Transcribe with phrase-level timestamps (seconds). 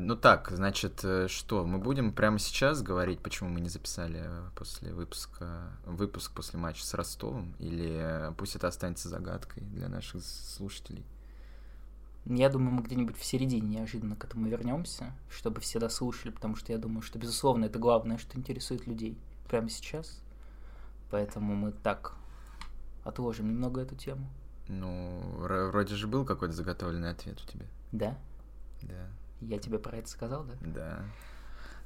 [0.00, 4.92] ну так, значит, э, что, мы будем прямо сейчас говорить, почему мы не записали после
[4.92, 11.04] выпуска, выпуск после матча с Ростовом, или пусть это останется загадкой для наших слушателей?
[12.26, 16.72] Я думаю, мы где-нибудь в середине неожиданно к этому вернемся, чтобы все дослушали, потому что
[16.72, 20.20] я думаю, что, безусловно, это главное, что интересует людей прямо сейчас.
[21.10, 22.14] Поэтому мы так
[23.04, 24.28] отложим немного эту тему.
[24.68, 27.66] Ну, вроде же был какой-то заготовленный ответ у тебя.
[27.90, 28.16] Да?
[28.82, 29.08] Да.
[29.40, 30.54] Я тебе про это сказал, да?
[30.60, 31.04] Да.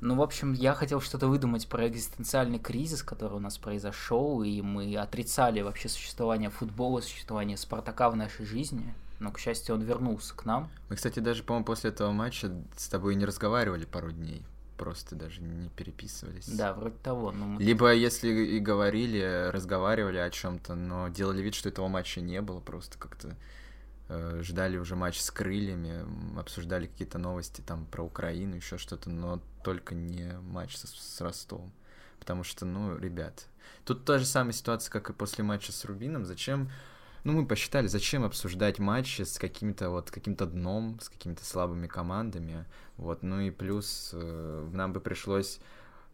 [0.01, 4.61] Ну, в общем, я хотел что-то выдумать про экзистенциальный кризис, который у нас произошел, и
[4.61, 8.95] мы отрицали вообще существование футбола, существование Спартака в нашей жизни.
[9.21, 10.69] Но, к счастью, он вернулся к нам.
[10.91, 14.43] Мы, кстати, даже, по-моему, после этого матча с тобой не разговаривали пару дней.
[14.77, 16.49] Просто даже не переписывались.
[16.49, 17.31] Да, вроде того.
[17.31, 17.63] Но мы...
[17.63, 22.59] Либо, если и говорили, разговаривали о чем-то, но делали вид, что этого матча не было,
[22.59, 23.37] просто как-то
[24.09, 26.05] ждали уже матч с крыльями,
[26.39, 31.73] обсуждали какие-то новости там про Украину, еще что-то, но только не матч с, с Ростовом.
[32.19, 33.49] Потому что, ну, ребят,
[33.85, 36.25] тут та же самая ситуация, как и после матча с Рубином.
[36.25, 36.71] Зачем
[37.25, 42.67] ну, мы посчитали, зачем обсуждать матчи с каким-то вот каким-то дном, с какими-то слабыми командами.
[42.99, 45.59] Вот, ну и плюс э, нам бы пришлось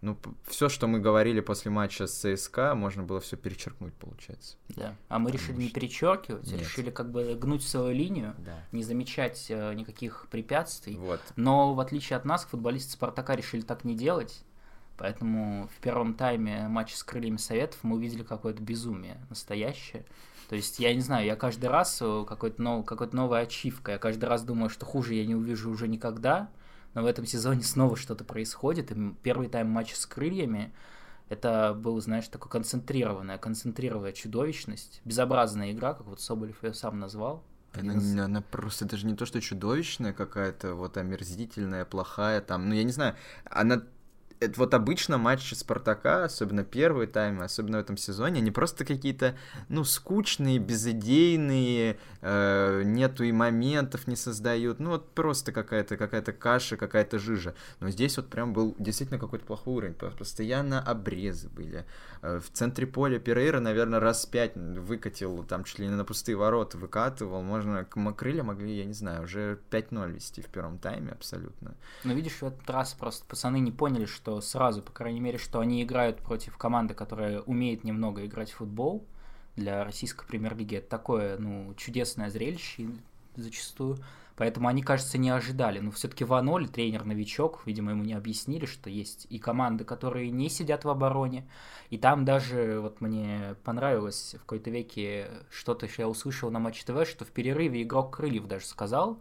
[0.03, 4.57] ну, все, что мы говорили после матча с ЦСКА, можно было все перечеркнуть, получается.
[4.69, 4.97] Да.
[5.09, 5.63] А мы решили что...
[5.63, 6.61] не перечеркивать, Нет.
[6.61, 8.65] решили как бы гнуть свою линию, да.
[8.73, 10.97] не замечать э, никаких препятствий.
[10.97, 11.21] Вот.
[11.37, 14.43] Но в отличие от нас, футболисты Спартака решили так не делать.
[14.97, 20.05] Поэтому в первом тайме матча с крыльями Советов мы увидели какое-то безумие настоящее.
[20.49, 23.99] То есть, я не знаю, я каждый раз э, какой-то нов, какой-то новая ачивка, я
[23.99, 26.51] каждый раз думаю, что хуже я не увижу уже никогда,
[26.95, 30.73] но в этом сезоне снова что-то происходит, и первый тайм матча с крыльями,
[31.29, 37.45] это был, знаешь, такой концентрированная, концентрированная чудовищность, безобразная игра, как вот Соболев ее сам назвал.
[37.73, 38.19] Она, из...
[38.19, 42.91] она просто даже не то, что чудовищная какая-то, вот омерзительная, плохая там, ну я не
[42.91, 43.83] знаю, она
[44.41, 49.37] это вот обычно матчи Спартака, особенно первые таймы, особенно в этом сезоне, они просто какие-то,
[49.69, 56.79] ну, скучные, безыдейные, э, нету и моментов не создают, ну, вот просто какая-то какая-то каша,
[56.79, 57.55] какая-то жижа.
[57.81, 61.85] Но здесь вот прям был действительно какой-то плохой уровень, постоянно обрезы были.
[62.23, 66.37] Э, в центре поля Перейра, наверное, раз пять выкатил, там чуть ли не на пустые
[66.37, 71.75] ворота выкатывал, можно, крылья могли, я не знаю, уже 5-0 вести в первом тайме абсолютно.
[72.05, 75.39] Ну, видишь, в этот раз просто пацаны не поняли, что что сразу, по крайней мере,
[75.39, 79.05] что они играют против команды, которая умеет немного играть в футбол
[79.57, 80.77] для российской премьер-лиги.
[80.77, 82.91] Это такое, ну, чудесное зрелище
[83.35, 83.99] зачастую.
[84.37, 85.81] Поэтому они, кажется, не ожидали.
[85.81, 90.85] Но все-таки Ваноль, тренер-новичок, видимо, ему не объяснили, что есть и команды, которые не сидят
[90.85, 91.47] в обороне.
[91.91, 96.85] И там даже, вот мне понравилось в какой-то веке что-то, что я услышал на Матч
[96.85, 99.21] ТВ, что в перерыве игрок Крыльев даже сказал,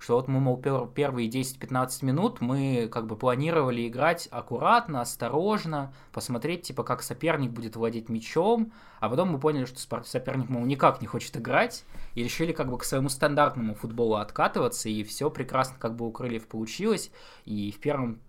[0.00, 6.62] что вот мы, мол, первые 10-15 минут мы как бы планировали играть аккуратно, осторожно, посмотреть,
[6.62, 11.06] типа, как соперник будет владеть мячом, а потом мы поняли, что соперник, мол, никак не
[11.06, 11.84] хочет играть,
[12.14, 16.12] и решили как бы к своему стандартному футболу откатываться, и все прекрасно как бы у
[16.12, 17.10] Крыльев получилось,
[17.44, 18.20] и в первом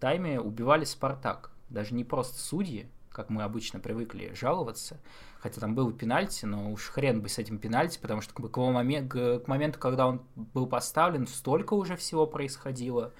[0.00, 1.52] тайме убивали Спартак.
[1.70, 4.98] Даже не просто судьи, как мы обычно привыкли жаловаться,
[5.40, 9.12] хотя там был пенальти, но уж хрен бы с этим пенальти, потому что к, момент,
[9.12, 13.12] к моменту, когда он был поставлен, столько уже всего происходило.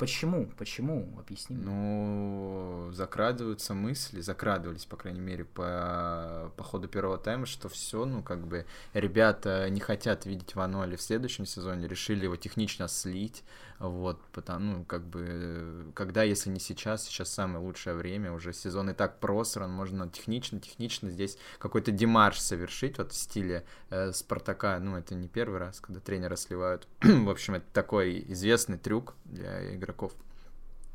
[0.00, 0.46] Почему?
[0.56, 1.14] Почему?
[1.18, 1.54] Объясни.
[1.56, 8.22] Ну, закрадываются мысли, закрадывались, по крайней мере, по, по ходу первого тайма, что все, ну,
[8.22, 8.64] как бы,
[8.94, 13.44] ребята не хотят видеть Ваноли в следующем сезоне, решили его технично слить,
[13.80, 18.90] вот, потому, ну, как бы, когда, если не сейчас, сейчас самое лучшее время, уже сезон
[18.90, 24.78] и так просран, можно технично, технично здесь какой-то демарш совершить, вот в стиле э, Спартака,
[24.80, 29.74] ну, это не первый раз, когда тренера сливают, в общем, это такой известный трюк для
[29.74, 30.12] игроков,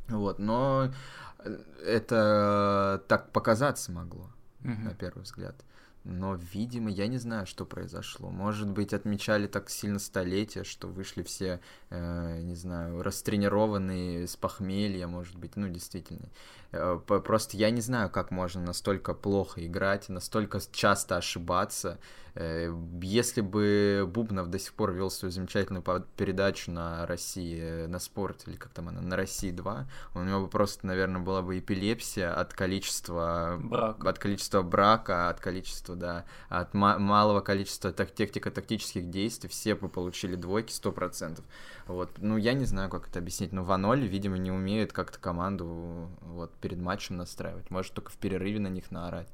[0.08, 0.94] вот, но
[1.40, 4.30] э, это так показаться могло,
[4.62, 4.84] mm-hmm.
[4.84, 5.56] на первый взгляд.
[6.06, 8.30] Но, видимо, я не знаю, что произошло.
[8.30, 15.08] Может быть, отмечали так сильно столетие, что вышли все, э, не знаю, растренированные с похмелья,
[15.08, 16.30] может быть, ну, действительно.
[16.72, 21.98] Э, просто я не знаю, как можно настолько плохо играть, настолько часто ошибаться.
[22.36, 25.84] Э, если бы Бубнов до сих пор вел свою замечательную
[26.18, 30.42] передачу на России, э, на спорт, или как там она, на России 2, у него
[30.42, 36.26] бы просто, наверное, была бы эпилепсия от количества брака, от количества брака, от количества, да,
[36.50, 41.42] от малого количества тактико-тактических действий, все бы получили двойки 100%.
[41.88, 46.10] Вот, ну, я не знаю, как это объяснить, но Ваноль, видимо, не умеет как-то команду
[46.22, 47.70] вот перед матчем настраивать.
[47.70, 49.30] Может только в перерыве на них наорать.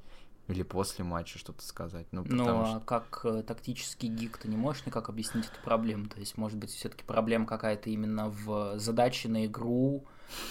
[0.48, 2.08] или после матча что-то сказать.
[2.12, 2.80] Ну, ну а что...
[2.82, 6.08] как э, тактический гик ты не можешь никак объяснить эту проблему?
[6.08, 10.04] То есть, может быть, все-таки проблема какая-то именно в задаче на игру,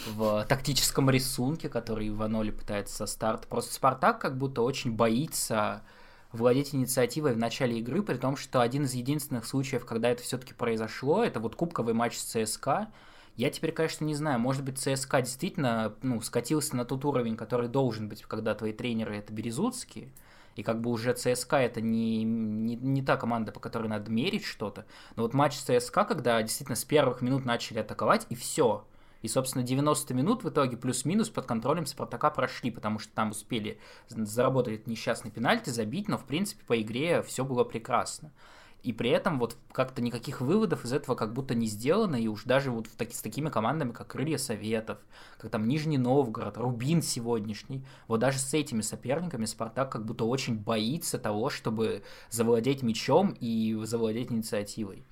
[0.07, 3.47] в тактическом рисунке, который Иваноли пытается со старта.
[3.49, 5.83] Просто Спартак как будто очень боится
[6.33, 10.55] владеть инициативой в начале игры, при том, что один из единственных случаев, когда это все-таки
[10.55, 12.89] произошло, это вот кубковый матч с ЦСКА.
[13.37, 17.69] Я теперь, конечно, не знаю, может быть, ЦСКА действительно ну, скатился на тот уровень, который
[17.69, 20.11] должен быть, когда твои тренеры это березутские,
[20.57, 24.45] и как бы уже ЦСКА это не, не, не та команда, по которой надо мерить
[24.45, 24.85] что-то.
[25.17, 28.85] Но вот матч ЦСКА, когда действительно с первых минут начали атаковать, и все,
[29.23, 33.79] и, собственно, 90 минут в итоге плюс-минус под контролем Спартака прошли, потому что там успели
[34.09, 38.33] заработать несчастный пенальти, забить, но, в принципе, по игре все было прекрасно.
[38.83, 42.45] И при этом вот как-то никаких выводов из этого как будто не сделано, и уж
[42.45, 44.99] даже вот в таки, с такими командами, как Крылья Советов,
[45.39, 50.57] как там Нижний Новгород, Рубин сегодняшний, вот даже с этими соперниками Спартак как будто очень
[50.57, 55.05] боится того, чтобы завладеть мячом и завладеть инициативой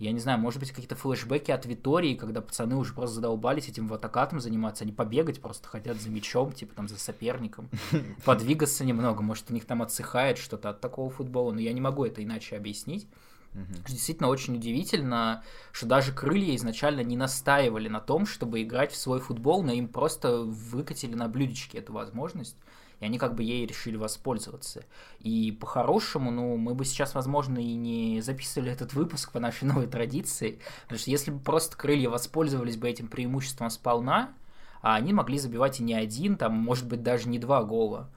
[0.00, 3.86] я не знаю, может быть, какие-то флешбеки от Витории, когда пацаны уже просто задолбались этим
[3.86, 7.68] в атакатом заниматься, они побегать просто хотят за мячом, типа там за соперником,
[8.24, 12.06] подвигаться немного, может, у них там отсыхает что-то от такого футбола, но я не могу
[12.06, 13.06] это иначе объяснить.
[13.52, 13.88] Угу.
[13.88, 19.20] Действительно очень удивительно, что даже крылья изначально не настаивали на том, чтобы играть в свой
[19.20, 22.56] футбол, но им просто выкатили на блюдечке эту возможность
[23.00, 24.84] и они как бы ей решили воспользоваться.
[25.20, 29.86] И по-хорошему, ну, мы бы сейчас, возможно, и не записывали этот выпуск по нашей новой
[29.86, 34.34] традиции, потому что если бы просто крылья воспользовались бы этим преимуществом сполна,
[34.82, 38.10] а они могли забивать и не один, там, может быть, даже не два гола.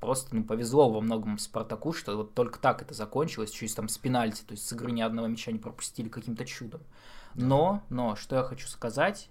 [0.00, 3.96] Просто, ну, повезло во многом Спартаку, что вот только так это закончилось, чуть там с
[3.96, 6.82] пенальти, то есть с игры ни одного мяча не пропустили каким-то чудом.
[7.34, 9.28] Но, но, что я хочу сказать,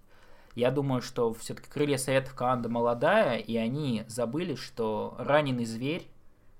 [0.56, 6.08] я думаю, что все-таки крылья советов команда молодая, и они забыли, что раненый зверь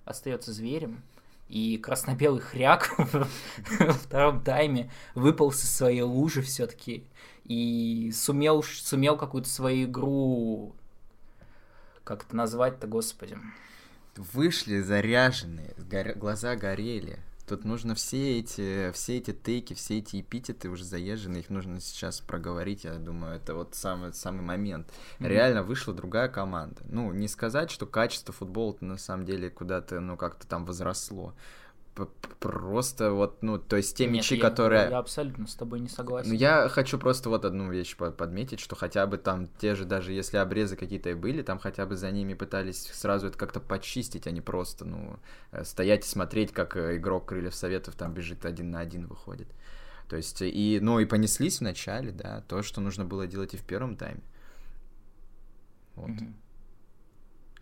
[0.06, 1.02] остается зверем,
[1.50, 2.92] и красно-белый хряк
[3.80, 7.06] во втором тайме выпал со своей лужи все-таки
[7.44, 10.74] и сумел, сумел какую-то свою игру
[12.04, 13.38] как это назвать-то, господи.
[14.16, 15.74] Вышли заряженные,
[16.16, 17.20] глаза горели.
[17.46, 22.22] Тут нужно все эти, все эти тейки, все эти эпитеты уже заезженные, их нужно сейчас
[22.22, 24.88] проговорить, я думаю, это вот самый, самый момент.
[25.20, 25.28] Mm-hmm.
[25.28, 26.82] Реально вышла другая команда.
[26.86, 31.34] Ну, не сказать, что качество футбола на самом деле куда-то, ну, как-то там возросло
[32.40, 34.90] просто вот, ну, то есть те Нет, мячи, я, которые...
[34.90, 36.30] Я абсолютно с тобой не согласен.
[36.30, 40.12] Ну, я хочу просто вот одну вещь подметить, что хотя бы там те же, даже
[40.12, 44.28] если обрезы какие-то и были, там хотя бы за ними пытались сразу это как-то почистить,
[44.28, 45.20] а не просто, ну,
[45.52, 49.48] э, стоять и смотреть, как э, игрок Крыльев Советов там бежит один на один выходит.
[50.10, 53.64] То есть, и, ну, и понеслись вначале, да, то, что нужно было делать и в
[53.64, 54.24] первом тайме.
[55.96, 56.10] Вот.
[56.10, 56.34] Mm-hmm.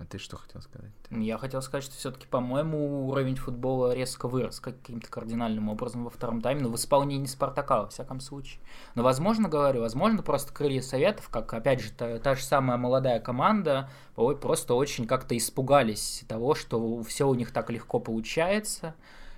[0.02, 0.90] А ты что хотел сказать?
[1.12, 6.42] Я хотел сказать, что все-таки, по-моему, уровень футбола резко вырос каким-то кардинальным образом во втором
[6.42, 8.62] тайме, но в исполнении Спартака, во всяком случае.
[8.96, 13.20] Но, возможно, говорю, возможно, просто крылья Советов, как, опять же, та, та же самая молодая
[13.20, 18.96] команда, просто очень как-то испугались того, что все у них так легко получается.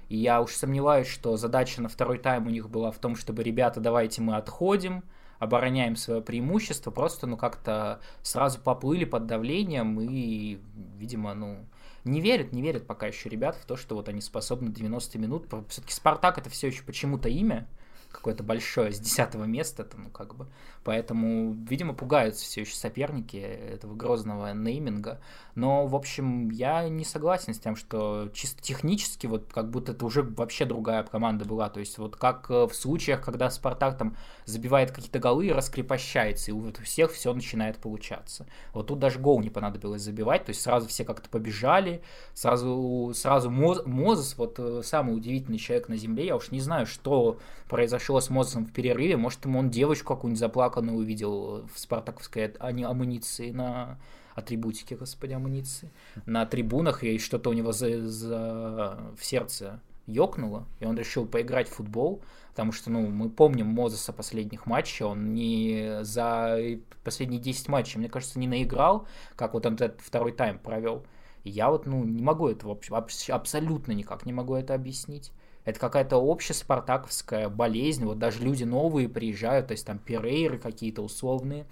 [0.08, 3.44] И я уж сомневаюсь, что задача на второй тайм у них была в том, чтобы,
[3.44, 5.04] ребята, давайте мы отходим,
[5.44, 10.60] обороняем свое преимущество, просто, ну, как-то сразу поплыли под давлением и,
[10.98, 11.66] видимо, ну,
[12.04, 15.48] не верят, не верят пока еще ребят в то, что вот они способны 90 минут.
[15.70, 17.68] Все-таки Спартак это все еще почему-то имя,
[18.14, 20.48] какое-то большое, с десятого места, там, ну, как бы.
[20.84, 25.20] Поэтому, видимо, пугаются все еще соперники этого грозного нейминга.
[25.56, 30.06] Но, в общем, я не согласен с тем, что чисто технически вот как будто это
[30.06, 31.70] уже вообще другая команда была.
[31.70, 34.16] То есть вот как э, в случаях, когда Спартак там
[34.46, 38.46] забивает какие-то голы и раскрепощается, и у всех все начинает получаться.
[38.74, 42.04] Вот тут даже гол не понадобилось забивать, то есть сразу все как-то побежали,
[42.34, 46.86] сразу, сразу Моз, Мозес, вот э, самый удивительный человек на земле, я уж не знаю,
[46.86, 47.40] что
[47.70, 53.52] произошло с Мозесом в перерыве, может, ему он девочку какую-нибудь заплаканную увидел в спартаковской амуниции
[53.52, 53.98] на
[54.36, 55.90] атрибутики, господи, амуниции,
[56.26, 61.70] на трибунах, и что-то у него за, за, в сердце ёкнуло, и он решил поиграть
[61.70, 66.58] в футбол, потому что, ну, мы помним Мозеса последних матчей, он не за
[67.04, 71.06] последние 10 матчей, мне кажется, не наиграл, как вот он этот второй тайм провел.
[71.44, 75.32] Я вот, ну, не могу это вообще, абсолютно никак не могу это объяснить.
[75.66, 81.02] Это какая-то общая спартаковская болезнь, вот даже люди новые приезжают, то есть там перейры какие-то
[81.02, 81.66] условные,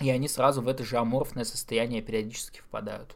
[0.00, 3.14] и они сразу в это же аморфное состояние периодически впадают.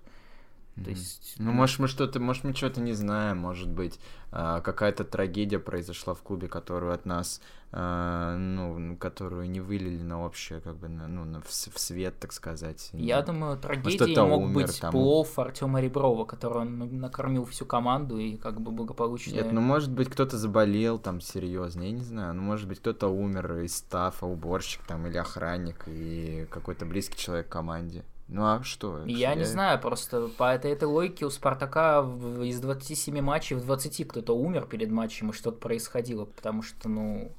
[0.83, 4.00] То есть, ну, может, мы что-то, может, мы что-то не знаем, может быть,
[4.33, 7.40] э, какая-то трагедия произошла в клубе, которую от нас,
[7.71, 12.19] э, ну, которую не вылили на общее, как бы, на, ну, на, в, в свет,
[12.19, 12.90] так сказать.
[12.93, 13.26] Я Нет.
[13.26, 14.90] думаю, трагедией мог умер, быть там...
[14.90, 19.31] плов Артема Реброва, который он накормил всю команду и как бы благополучно...
[19.31, 23.07] Нет, ну, может быть, кто-то заболел там серьезно, я не знаю, ну, может быть, кто-то
[23.07, 28.04] умер из стафа, уборщик там или охранник и какой-то близкий человек в команде.
[28.28, 29.04] Ну а что?
[29.04, 32.00] Я, я не знаю, просто по этой, этой логике у Спартака
[32.43, 37.33] из 27 матчей в 20 кто-то умер перед матчем, и что-то происходило, потому что, ну,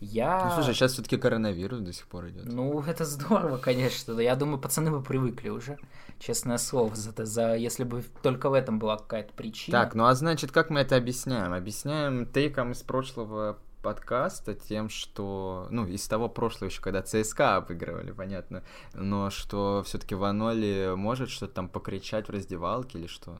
[0.00, 0.46] я...
[0.46, 2.46] Ну, слушай, сейчас все-таки коронавирус до сих пор идет.
[2.46, 4.18] Ну, это здорово, конечно.
[4.20, 5.78] Я думаю, пацаны бы привыкли уже,
[6.18, 9.78] честное слово, за, за если бы только в этом была какая-то причина.
[9.78, 11.52] Так, ну а значит, как мы это объясняем?
[11.52, 18.12] Объясняем тейком из прошлого подкаста тем, что, ну, из того прошлого еще, когда ЦСКА обыгрывали,
[18.12, 18.62] понятно,
[18.94, 23.38] но что все-таки Ваноли может что-то там покричать в раздевалке или что?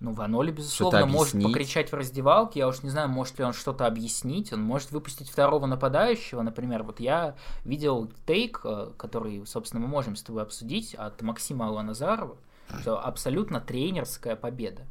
[0.00, 2.60] Ну, Ваноли, безусловно, может покричать в раздевалке.
[2.60, 4.52] Я уж не знаю, может ли он что-то объяснить.
[4.52, 6.42] Он может выпустить второго нападающего.
[6.42, 11.66] Например, вот я видел тейк, э, который, собственно, мы можем с тобой обсудить, от Максима
[11.66, 12.36] Аланазарова,
[12.80, 14.82] что абсолютно тренерская победа.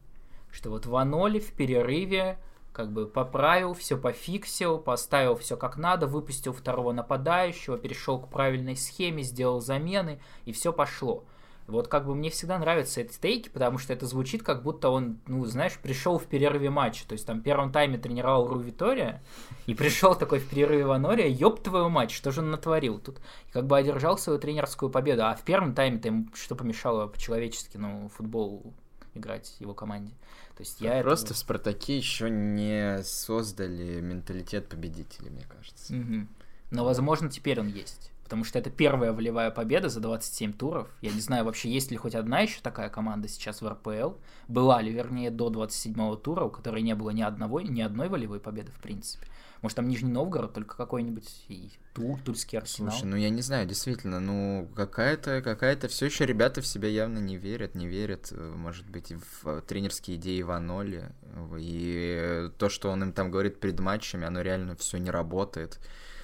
[0.52, 2.38] Что вот Ваноли в перерыве
[2.78, 8.76] как бы поправил, все пофиксил, поставил все как надо, выпустил второго нападающего, перешел к правильной
[8.76, 11.26] схеме, сделал замены, и все пошло.
[11.66, 15.18] Вот как бы мне всегда нравятся эти тейки, потому что это звучит как будто он,
[15.26, 17.06] ну, знаешь, пришел в перерыве матча.
[17.08, 19.24] То есть там в первом тайме тренировал Ру Витория,
[19.66, 23.18] и пришел такой в перерыве Ванория, ёб твою мать, что же он натворил тут?
[23.48, 25.26] И как бы одержал свою тренерскую победу.
[25.26, 28.72] А в первом тайме-то ему что помешало по-человечески, ну, футбол
[29.18, 30.14] играть его команде?
[30.56, 31.36] То есть я Просто этого...
[31.36, 35.94] в Спартаке еще не создали менталитет победителей, мне кажется.
[35.94, 36.28] Угу.
[36.72, 38.12] Но, возможно, теперь он есть.
[38.24, 40.90] Потому что это первая волевая победа за 27 туров.
[41.02, 44.16] Я не знаю, вообще есть ли хоть одна еще такая команда сейчас в РПЛ.
[44.50, 48.42] Была ли, вернее, до 27 тура, у которой не было ни одного, ни одной волевой
[48.42, 49.28] победы, в принципе.
[49.62, 52.92] Может, там Нижний Новгород, только какой-нибудь и Тур, Тульский Арсенал.
[52.92, 57.18] Слушай, ну я не знаю, действительно, ну какая-то, какая-то все еще ребята в себя явно
[57.18, 61.10] не верят, не верят, э, может быть, в тренерские идеи Ваноли.
[61.58, 65.80] И то, что он им там говорит перед матчами, оно реально все не работает.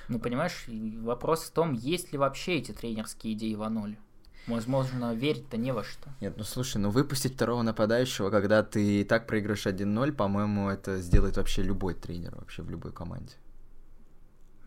[0.10, 0.66] Ну, понимаешь,
[1.02, 3.98] вопрос в том, есть ли вообще эти тренерские идеи Ваноли.
[4.48, 6.10] Возможно, верить-то не во что.
[6.20, 11.00] Нет, ну слушай, ну выпустить второго нападающего, когда ты и так проигрываешь 1-0, по-моему, это
[11.02, 13.36] сделает вообще любой тренер вообще в любой команде.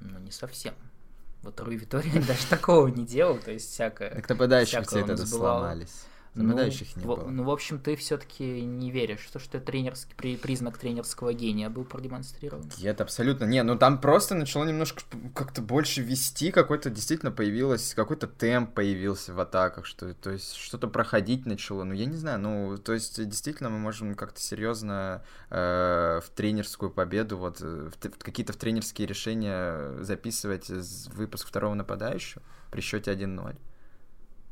[0.00, 0.75] Ну, не совсем.
[1.42, 4.11] Вот Руи Витория даже такого не делал, то есть всякое...
[4.11, 6.06] Так нападающие все это сломались.
[6.37, 7.28] Нападающих ну, не в, было.
[7.28, 11.85] Ну, в общем, ты все-таки не веришь, что, что тренерский, при, признак тренерского гения был
[11.85, 12.71] продемонстрирован.
[12.78, 13.45] Нет, абсолютно.
[13.45, 15.02] Не, ну там просто начало немножко
[15.35, 20.88] как-то больше вести, какой-то действительно появилось, какой-то темп появился в атаках, что, то есть что-то
[20.88, 21.85] проходить начало.
[21.85, 26.90] Ну, я не знаю, ну, то есть действительно мы можем как-то серьезно э, в тренерскую
[26.90, 33.12] победу, вот, э, в, в какие-то в тренерские решения записывать выпуск второго нападающего при счете
[33.12, 33.57] 1-0.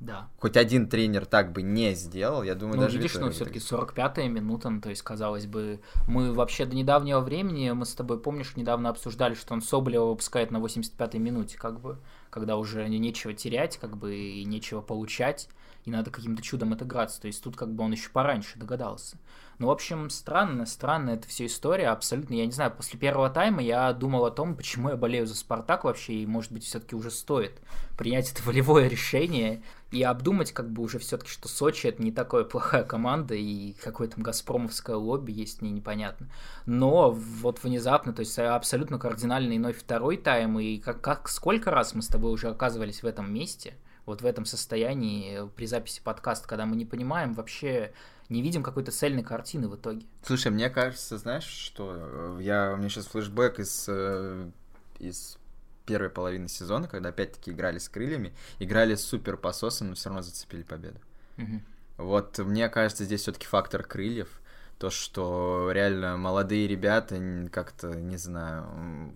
[0.01, 0.29] Да.
[0.39, 2.99] Хоть один тренер так бы не сделал, я думаю, ну, даже...
[2.99, 7.71] видишь, ну, все-таки 45-я минута, ну, то есть, казалось бы, мы вообще до недавнего времени,
[7.71, 11.99] мы с тобой, помнишь, недавно обсуждали, что он Соболева выпускает на 85-й минуте, как бы,
[12.31, 15.49] когда уже нечего терять, как бы, и нечего получать,
[15.85, 19.19] и надо каким-то чудом отыграться, то есть тут как бы он еще пораньше догадался.
[19.59, 23.63] Ну, в общем, странно, странно эта вся история, абсолютно, я не знаю, после первого тайма
[23.63, 27.11] я думал о том, почему я болею за Спартак вообще, и, может быть, все-таки уже
[27.11, 27.61] стоит
[27.97, 29.63] принять это волевое решение
[29.93, 34.09] и обдумать как бы уже все-таки, что Сочи это не такая плохая команда, и какое
[34.09, 36.29] там газпромовское лобби есть, мне непонятно.
[36.67, 41.95] Но вот внезапно, то есть абсолютно кардинально иной второй тайм, и как, как сколько раз
[41.95, 43.75] мы с тобой уже оказывались в этом месте,
[44.07, 47.93] вот в этом состоянии при записи подкаста, когда мы не понимаем вообще,
[48.29, 50.07] не видим какой-то цельной картины в итоге.
[50.23, 54.51] Слушай, мне кажется, знаешь, что э, я у меня сейчас флешбэк из э,
[54.99, 55.39] из
[55.87, 60.63] первой половины сезона, когда опять-таки играли с крыльями, играли супер пососом, но все равно зацепили
[60.63, 60.99] победу.
[61.37, 61.61] Угу.
[61.99, 64.41] Вот мне кажется, здесь все-таки фактор крыльев.
[64.79, 69.15] То, что реально молодые ребята как-то, не знаю,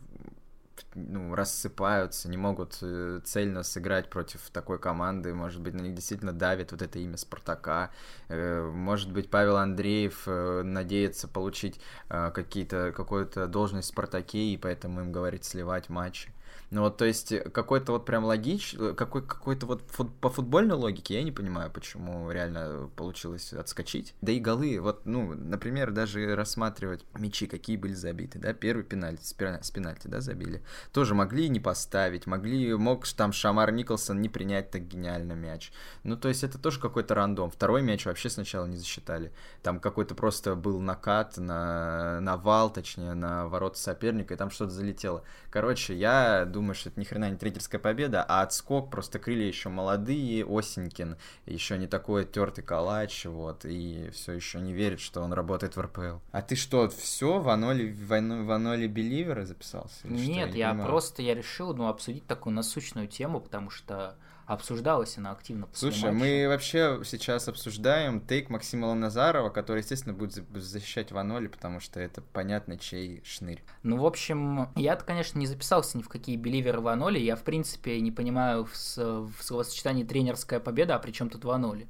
[0.94, 5.35] ну, рассыпаются, не могут э, цельно сыграть против такой команды.
[5.35, 7.90] Может быть, на них действительно давит вот это имя Спартака.
[8.28, 15.00] Э, может быть, Павел Андреев э, надеется получить какие-то, какую-то должность в Спартаке, и поэтому
[15.00, 16.32] им говорит сливать матчи.
[16.70, 21.14] Ну вот, то есть, какой-то вот прям логич, какой, какой-то вот фут, по футбольной логике
[21.14, 24.14] я не понимаю, почему реально получилось отскочить.
[24.20, 29.25] Да и голы, вот, ну, например, даже рассматривать мячи, какие были забиты, да, первый пенальти,
[29.25, 30.62] с пенальти, да, забили.
[30.92, 35.72] Тоже могли не поставить, могли, мог там Шамар Николсон не принять так гениально мяч.
[36.02, 37.50] Ну, то есть, это тоже какой-то рандом.
[37.50, 39.32] Второй мяч вообще сначала не засчитали.
[39.62, 44.72] Там какой-то просто был накат на, на вал, точнее, на ворота соперника, и там что-то
[44.72, 45.25] залетело.
[45.50, 49.68] Короче, я думаю, что это ни хрена не трейдерская победа, а отскок, просто крылья еще
[49.68, 55.32] молодые, Осенькин, еще не такой тертый калач, вот, и все еще не верит, что он
[55.32, 56.18] работает в РПЛ.
[56.32, 60.06] А ты что, все, в Аноли, в Аноли Беливера записался?
[60.06, 64.16] Нет, я, я просто, я решил, ну, обсудить такую насущную тему, потому что
[64.49, 66.25] обсуждалась она активно после Слушай, матча.
[66.25, 72.23] мы вообще сейчас обсуждаем тейк Максима Ланазарова, который, естественно, будет защищать Ваноли, потому что это
[72.23, 73.62] понятно, чей шнырь.
[73.83, 77.19] Ну, в общем, я-то, конечно, не записался ни в какие беливеры Ваноли.
[77.19, 81.87] Я, в принципе, не понимаю в, в словосочетании тренерская победа, а при чем тут Ваноли?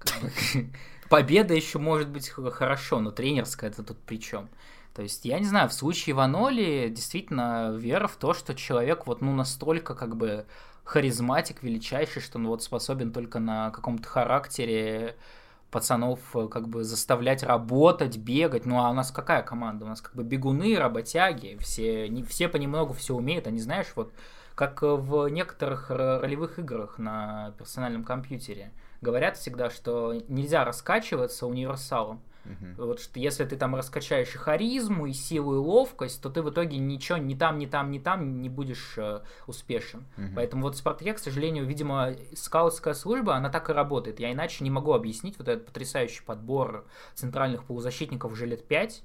[1.08, 4.48] Победа еще может быть хорошо, но тренерская это тут при чем?
[4.94, 9.20] То есть, я не знаю, в случае Ваноли действительно вера в то, что человек вот
[9.20, 10.46] ну настолько как бы
[10.84, 15.16] харизматик величайший, что он вот способен только на каком-то характере
[15.70, 18.66] пацанов э, как бы заставлять работать, бегать.
[18.66, 19.84] Ну а у нас какая команда?
[19.84, 23.46] У нас как бы бегуны, работяги, все, не, все понемногу все умеют.
[23.46, 24.12] Они, знаешь, вот
[24.54, 28.72] как в некоторых ролевых играх на персональном компьютере.
[29.00, 32.20] Говорят всегда, что нельзя раскачиваться универсалом.
[32.44, 32.86] Угу.
[32.86, 36.50] Вот что если ты там раскачаешь и харизму, и силу, и ловкость, то ты в
[36.50, 40.04] итоге ничего ни там, ни там, ни там не будешь э, успешен.
[40.16, 40.26] Угу.
[40.36, 44.20] Поэтому вот Спартак, к сожалению, видимо, скаутская служба, она так и работает.
[44.20, 49.02] Я иначе не могу объяснить вот этот потрясающий подбор центральных полузащитников уже лет пять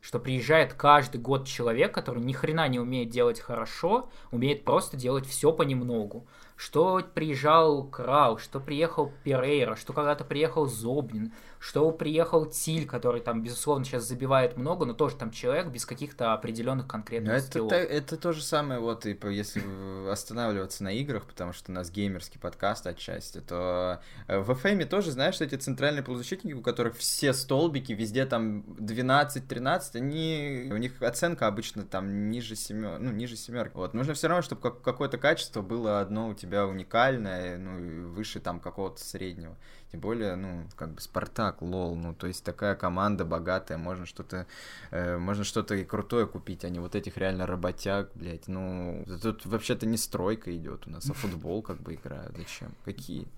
[0.00, 5.26] что приезжает каждый год человек, который ни хрена не умеет делать хорошо, умеет просто делать
[5.26, 6.24] все понемногу
[6.58, 13.42] что приезжал Крау, что приехал Перейра, что когда-то приехал Зобнин, что приехал Тиль, который там,
[13.42, 17.72] безусловно, сейчас забивает много, но тоже там человек без каких-то определенных конкретных это, скиллов.
[17.72, 19.62] Это, это то же самое, вот, и если
[20.10, 25.10] останавливаться на играх, потому что у нас геймерский подкаст отчасти, то э, в FM тоже,
[25.10, 31.46] знаешь, эти центральные полузащитники, у которых все столбики, везде там 12-13, они, у них оценка
[31.46, 33.76] обычно там ниже семер, ну, ниже семерки.
[33.76, 38.60] Вот, нужно все равно, чтобы какое-то качество было одно у тебя уникальная, ну, выше там
[38.60, 39.56] какого-то среднего.
[39.90, 44.46] Тем более, ну, как бы Спартак, лол, ну, то есть такая команда богатая, можно что-то,
[44.90, 49.46] э, можно что-то и крутое купить, а не вот этих реально работяг, блядь, ну, тут
[49.46, 53.28] вообще-то не стройка идет у нас, а футбол как бы играют, зачем, какие?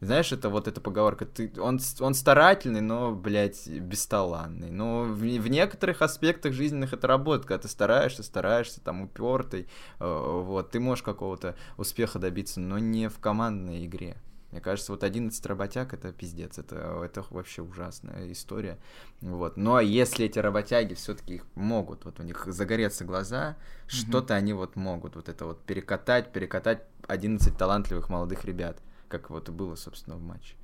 [0.00, 4.70] Знаешь, это вот эта поговорка, ты, он, он старательный, но, блядь, бесталанный.
[4.70, 9.68] Но в, в некоторых аспектах жизненных это работает, когда ты стараешься, стараешься, там, упертый,
[10.00, 14.16] э, вот, ты можешь какого-то успеха добиться, но не в командной игре.
[14.54, 18.78] Мне кажется, вот 11 работяг это пиздец, это, это вообще ужасная история.
[19.20, 19.56] Вот.
[19.56, 23.90] Но если эти работяги все-таки могут, вот у них загореться глаза, mm-hmm.
[23.90, 29.48] что-то они вот могут, вот это вот перекатать, перекатать 11 талантливых молодых ребят как вот
[29.48, 30.54] и было, собственно, в матче.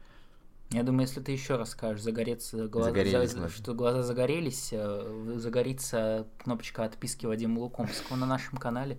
[0.70, 6.28] Я думаю, если ты еще раз скажешь, загореться, глаза, за, что глаза загорелись, э, загорится
[6.38, 8.98] кнопочка отписки Вадима Лукомского на нашем канале.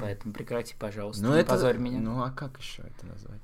[0.00, 1.48] Поэтому прекрати, пожалуйста, ну, не это...
[1.50, 1.98] позорь меня.
[1.98, 3.40] Ну а как еще это назвать?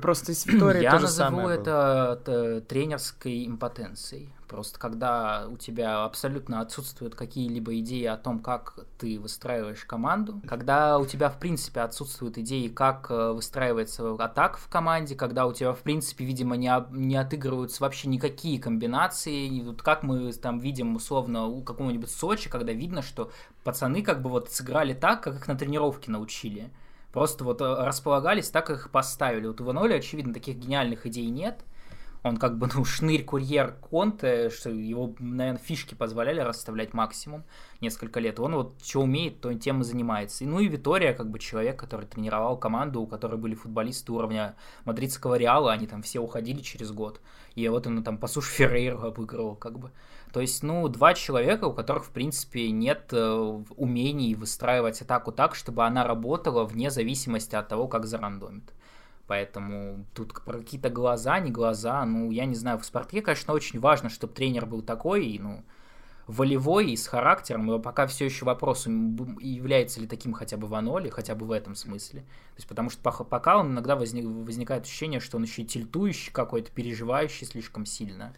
[0.00, 4.30] Просто из Виктории Я назову это, это тренерской импотенцией.
[4.48, 10.98] Просто когда у тебя абсолютно отсутствуют какие-либо идеи о том, как ты выстраиваешь команду, когда
[10.98, 15.72] у тебя, в принципе, отсутствуют идеи, как э, выстраивается атака в команде, когда у тебя,
[15.72, 19.46] в принципе, видимо, не, не отыгрываются вообще никакие комбинации.
[19.46, 23.32] И вот как мы там видим, условно, у какого-нибудь Сочи, когда видно, что
[23.64, 26.70] пацаны как бы вот сыграли так, как их на тренировке научили.
[27.16, 29.46] Просто вот э, располагались, так их поставили.
[29.46, 31.64] Вот у Ваноли, очевидно, таких гениальных идей нет.
[32.26, 37.44] Он как бы, ну, шнырь-курьер Конте, что его, наверное, фишки позволяли расставлять максимум
[37.80, 38.40] несколько лет.
[38.40, 40.42] Он вот что умеет, то тем и занимается.
[40.42, 44.56] И, ну и Витория, как бы человек, который тренировал команду, у которой были футболисты уровня
[44.84, 47.20] мадридского Реала, они там все уходили через год.
[47.54, 49.92] И вот он там по суше Феррейру обыгрывал, как бы.
[50.32, 55.54] То есть, ну, два человека, у которых, в принципе, нет э, умений выстраивать атаку так,
[55.54, 58.72] чтобы она работала вне зависимости от того, как зарандомит.
[59.26, 63.80] Поэтому тут про какие-то глаза, не глаза, ну, я не знаю, в «Спартаке», конечно, очень
[63.80, 65.64] важно, чтобы тренер был такой, ну,
[66.26, 71.08] волевой и с характером, и пока все еще вопрос, является ли таким хотя бы Ваноли,
[71.08, 72.20] хотя бы в этом смысле.
[72.20, 76.32] То есть, потому что пока он иногда возник, возникает ощущение, что он еще и тильтующий
[76.32, 78.34] какой-то, переживающий слишком сильно.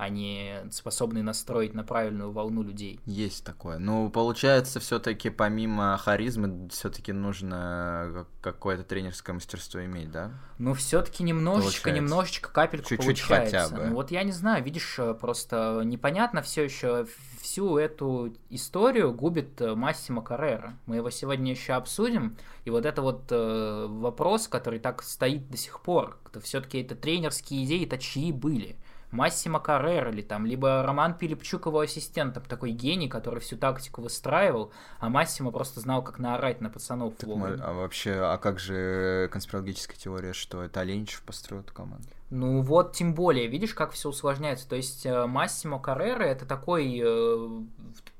[0.00, 3.00] Они способны настроить на правильную волну людей.
[3.04, 3.78] Есть такое.
[3.78, 10.32] Но получается, все-таки помимо харизмы, все-таки нужно какое-то тренерское мастерство иметь, да?
[10.56, 11.90] Ну, все-таки немножечко, получается.
[11.90, 13.60] немножечко капельку Чуть-чуть получается.
[13.60, 13.84] хотя бы.
[13.90, 17.06] Ну, вот я не знаю, видишь, э, просто непонятно все еще
[17.42, 20.78] всю эту историю губит э, Массимо Каррера.
[20.86, 22.38] Мы его сегодня еще обсудим.
[22.64, 26.18] И вот это вот э, вопрос, который так стоит до сих пор.
[26.42, 28.76] Все-таки это тренерские идеи, это чьи были?
[29.10, 34.72] Массимо Каррера или там, либо Роман Пилипчук его ассистентом, такой гений, который всю тактику выстраивал,
[34.98, 37.14] а Массимо просто знал, как наорать на пацанов.
[37.24, 42.06] Мы, а вообще, а как же конспирологическая теория, что это Оленичев построил эту команду?
[42.30, 44.68] Ну вот, тем более, видишь, как все усложняется.
[44.68, 47.48] То есть э, Массимо Каррера это такой э,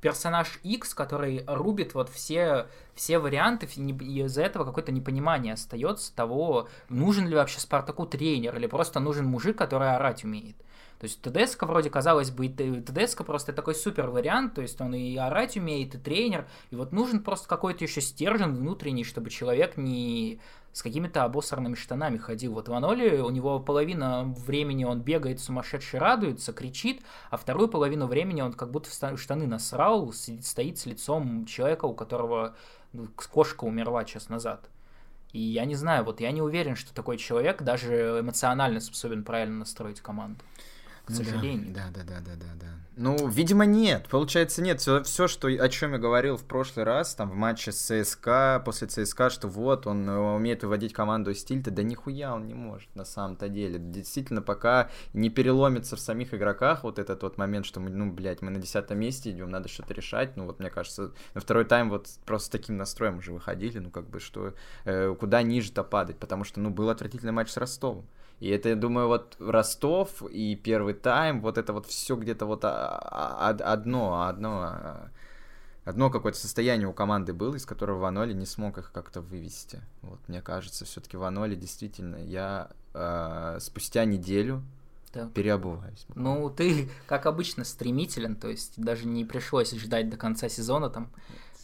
[0.00, 6.68] персонаж X, который рубит вот все, все варианты, и из-за этого какое-то непонимание остается того,
[6.88, 10.56] нужен ли вообще Спартаку тренер, или просто нужен мужик, который орать умеет.
[11.00, 15.16] То есть ТДСК вроде, казалось бы, ТДСК просто такой супер вариант, то есть он и
[15.16, 20.40] орать умеет, и тренер, и вот нужен просто какой-то еще стержень внутренний, чтобы человек не
[20.74, 22.52] с какими-то обосранными штанами ходил.
[22.52, 28.06] Вот в Аноле у него половина времени он бегает сумасшедший, радуется, кричит, а вторую половину
[28.06, 32.54] времени он как будто в штаны насрал, стоит с лицом человека, у которого
[32.92, 34.68] ну, кошка умерла час назад.
[35.32, 39.60] И я не знаю, вот я не уверен, что такой человек даже эмоционально способен правильно
[39.60, 40.44] настроить команду
[41.04, 41.74] к сожалению.
[41.74, 42.66] Да, да, да, да, да, да.
[42.96, 44.08] Ну, видимо, нет.
[44.10, 44.80] Получается, нет.
[44.80, 48.62] Все, все, что, о чем я говорил в прошлый раз, там, в матче с ЦСКА,
[48.62, 52.52] после ЦСКА, что вот, он э, умеет выводить команду из стиля, да нихуя он не
[52.52, 53.78] может, на самом-то деле.
[53.78, 58.42] Действительно, пока не переломится в самих игроках вот этот вот момент, что мы, ну, блядь,
[58.42, 60.36] мы на десятом месте идем, надо что-то решать.
[60.36, 63.90] Ну, вот, мне кажется, на второй тайм вот просто с таким настроем уже выходили, ну,
[63.90, 64.52] как бы, что
[64.84, 68.06] э, куда ниже-то падать, потому что, ну, был отвратительный матч с Ростовом.
[68.40, 72.64] И это, я думаю, вот Ростов и первый тайм, вот это вот все где-то вот
[72.64, 75.10] одно, одно,
[75.84, 79.82] одно какое-то состояние у команды было, из которого Ваноли не смог их как-то вывести.
[80.00, 84.62] Вот, мне кажется, все-таки Ваноли действительно, я э, спустя неделю
[85.12, 85.28] да.
[85.34, 86.06] переобуваюсь.
[86.14, 91.10] Ну, ты, как обычно, стремителен, то есть даже не пришлось ждать до конца сезона там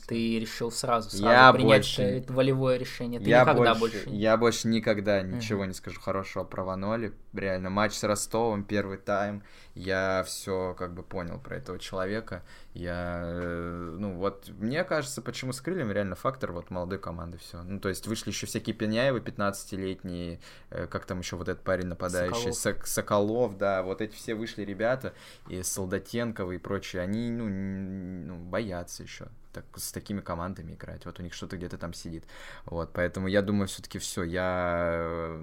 [0.07, 2.03] ты решил сразу, сразу я принять больше...
[2.03, 3.21] это волевое решение.
[3.21, 4.11] Ты я никогда больше, больше...
[4.11, 5.69] Я больше никогда ничего uh-huh.
[5.69, 7.13] не скажу хорошего про Ваноли.
[7.33, 9.43] Реально, матч с Ростовом, первый тайм.
[9.77, 12.43] Я все как бы понял про этого человека.
[12.73, 17.63] Я, э, ну вот, мне кажется, почему с крыльями реально фактор вот молодой команды все.
[17.63, 21.89] Ну, то есть вышли еще всякие Пеняевы 15-летние, э, как там еще вот этот парень
[21.89, 22.89] нападающий, Соколов.
[22.89, 25.13] Соколов, да, вот эти все вышли ребята,
[25.47, 31.05] и Солдатенкова и прочие, они, ну, ну боятся еще так, с такими командами играть.
[31.05, 32.25] Вот у них что-то где-то там сидит.
[32.65, 34.23] Вот, поэтому я думаю, все-таки все.
[34.23, 35.39] Я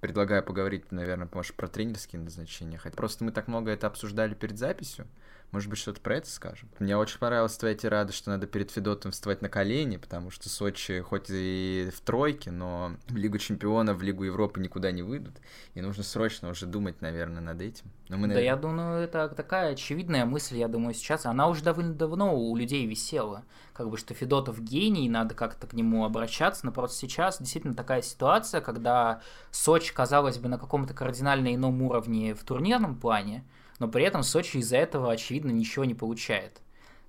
[0.00, 2.78] предлагаю поговорить, наверное, может, про тренерские назначения.
[2.78, 5.06] Хотя просто мы так много это обсуждали перед записью.
[5.50, 6.68] Может быть, что-то про это скажем?
[6.78, 11.00] Мне очень понравилась твоя тирада, что надо перед Федотом вставать на колени, потому что Сочи
[11.00, 15.36] хоть и в тройке, но в Лигу Чемпионов, в Лигу Европы никуда не выйдут.
[15.74, 17.86] И нужно срочно уже думать, наверное, над этим.
[18.10, 18.34] Но мы, наверное...
[18.34, 21.24] Да, я думаю, это такая очевидная мысль, я думаю, сейчас.
[21.24, 23.44] Она уже довольно давно у людей висела.
[23.72, 26.66] Как бы, что Федотов гений, надо как-то к нему обращаться.
[26.66, 32.34] Но просто сейчас действительно такая ситуация, когда Сочи, казалось бы, на каком-то кардинально ином уровне
[32.34, 33.44] в турнирном плане,
[33.78, 36.60] но при этом Сочи из-за этого, очевидно, ничего не получает.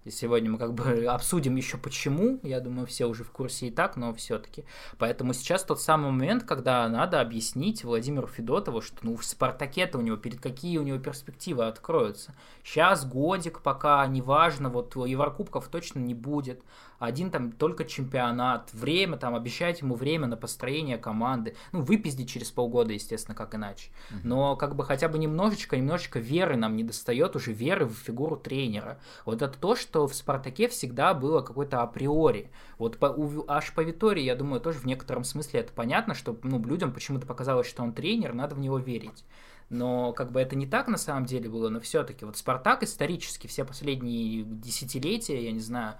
[0.05, 3.71] И сегодня мы как бы обсудим еще почему, я думаю, все уже в курсе и
[3.71, 4.63] так, но все-таки.
[4.97, 10.01] Поэтому сейчас тот самый момент, когда надо объяснить Владимиру Федотову, что ну в Спартаке-то у
[10.01, 12.33] него, перед какие у него перспективы откроются.
[12.63, 16.63] Сейчас годик пока, неважно, вот Еврокубков точно не будет
[16.99, 22.51] один там только чемпионат, время, там, обещать ему время на построение команды, ну, выпиздить через
[22.51, 23.89] полгода, естественно, как иначе.
[24.23, 28.35] Но как бы хотя бы немножечко, немножечко веры нам не достает, уже веры в фигуру
[28.35, 28.99] тренера.
[29.25, 32.51] Вот это то, что в «Спартаке» всегда было какое-то априори.
[32.77, 36.37] Вот по, у, аж по Витории, я думаю, тоже в некотором смысле это понятно, что
[36.43, 39.23] ну, людям почему-то показалось, что он тренер, надо в него верить
[39.69, 43.47] но как бы это не так на самом деле было, но все-таки вот Спартак исторически
[43.47, 45.95] все последние десятилетия, я не знаю,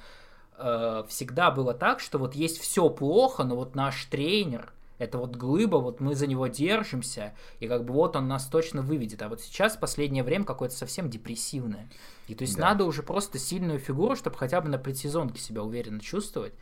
[0.59, 5.35] э, всегда было так, что вот есть все плохо, но вот наш тренер, это вот
[5.35, 9.21] глыба, вот мы за него держимся, и как бы вот он нас точно выведет.
[9.21, 11.89] А вот сейчас последнее время какое-то совсем депрессивное.
[12.27, 12.69] И то есть да.
[12.69, 16.53] надо уже просто сильную фигуру, чтобы хотя бы на предсезонке себя уверенно чувствовать,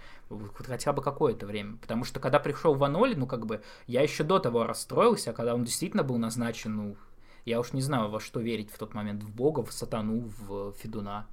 [0.55, 1.77] хотя бы какое-то время.
[1.77, 5.55] Потому что когда пришел Ваноли, ну как бы я еще до того расстроился, а когда
[5.55, 6.95] он действительно был назначен, ну
[7.43, 10.73] я уж не знаю, во что верить в тот момент, в Бога, в сатану, в
[10.73, 11.27] Федуна.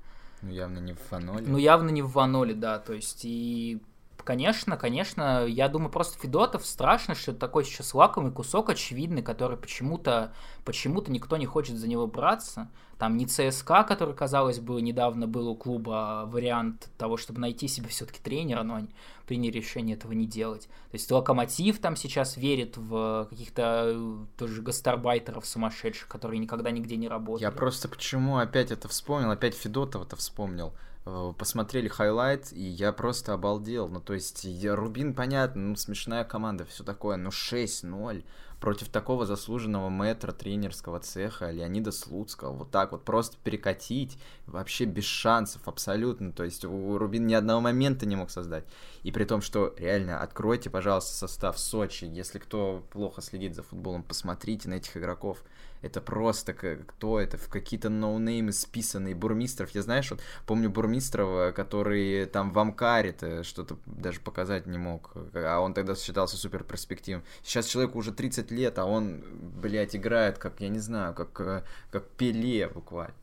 [0.45, 1.47] Ну, явно не в Ваноле.
[1.47, 2.79] Ну, явно не в Ваноле, да.
[2.79, 3.81] То есть, и
[4.25, 9.57] конечно, конечно, я думаю, просто Федотов страшно, что это такой сейчас лакомый кусок очевидный, который
[9.57, 10.33] почему-то
[10.65, 12.71] почему-то никто не хочет за него браться.
[12.99, 17.69] Там не ЦСКА, который, казалось бы, недавно был у клуба а вариант того, чтобы найти
[17.69, 18.89] себе все-таки тренера, но они
[19.27, 20.63] приняли решение этого не делать.
[20.91, 26.97] То есть Локомотив там сейчас верит в каких-то э, тоже гастарбайтеров сумасшедших, которые никогда нигде
[26.97, 27.43] не работали.
[27.43, 30.73] Я просто почему опять это вспомнил, опять Федотова-то вспомнил.
[31.07, 33.89] Э, посмотрели highlight, и я просто обалдел.
[33.89, 38.25] Ну, то есть, Рубин, понятно, ну, смешная команда, все такое, но 6-0
[38.61, 42.53] против такого заслуженного метра тренерского цеха Леонида Слуцкого.
[42.53, 46.33] Вот так вот просто перекатить, вообще без шансов абсолютно.
[46.33, 48.65] То есть, у Рубин ни одного момента не мог создать.
[49.03, 52.05] И при том, что реально, откройте, пожалуйста, состав Сочи.
[52.05, 55.43] Если кто плохо следит за футболом, посмотрите на этих игроков
[55.85, 59.71] это просто кто это, в какие-то ноунеймы списанные бурмистров.
[59.75, 65.59] Я, знаешь, вот помню бурмистрова, который там в Амкаре что-то даже показать не мог, а
[65.61, 67.23] он тогда считался супер перспективным.
[67.43, 69.23] Сейчас человеку уже 30 лет, а он,
[69.61, 73.15] блядь, играет как, я не знаю, как, э, как Пеле буквально.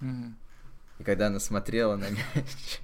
[0.00, 0.32] Mm-hmm.
[1.00, 2.82] И когда она смотрела на мяч,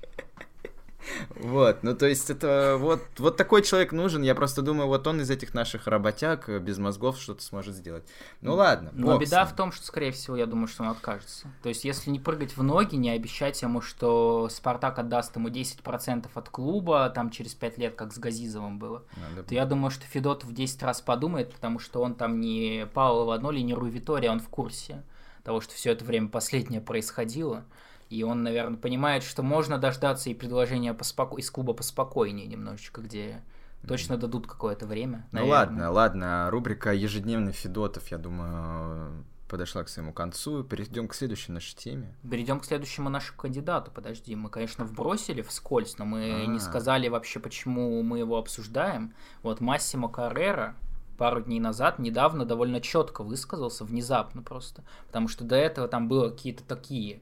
[1.37, 4.23] вот, ну то есть это вот, вот такой человек нужен.
[4.23, 8.05] Я просто думаю, вот он из этих наших работяг э, без мозгов что-то сможет сделать.
[8.41, 8.91] Ну ладно.
[8.95, 11.49] Но беда в том, что, скорее всего, я думаю, что он откажется.
[11.63, 16.27] То есть, если не прыгать в ноги, не обещать ему, что Спартак отдаст ему 10%
[16.33, 19.47] от клуба, там через 5 лет, как с Газизовым было, Надо...
[19.47, 23.31] то я думаю, что Федотов 10 раз подумает, потому что он там не Пауэлл в
[23.31, 25.05] одной, не Руй Витория, он в курсе
[25.47, 27.65] того, что все это время последнее происходило.
[28.09, 31.37] И он, наверное, понимает, что можно дождаться и предложения поспоко...
[31.37, 33.43] из клуба поспокойнее немножечко, где
[33.87, 35.27] точно дадут какое-то время.
[35.33, 35.43] Наверное.
[35.43, 36.51] Ну ладно, ладно.
[36.51, 40.65] Рубрика «Ежедневный Федотов», я думаю, подошла к своему концу.
[40.65, 42.15] Перейдем к следующей нашей теме.
[42.29, 43.91] Перейдем к следующему нашему кандидату.
[43.93, 46.47] Подожди, мы, конечно, вбросили вскользь, но мы А-а-а.
[46.47, 49.15] не сказали вообще, почему мы его обсуждаем.
[49.43, 50.75] Вот Массимо Каррера
[51.17, 54.85] пару дней назад, недавно довольно четко высказался, внезапно просто.
[55.07, 57.21] Потому что до этого там было какие-то такие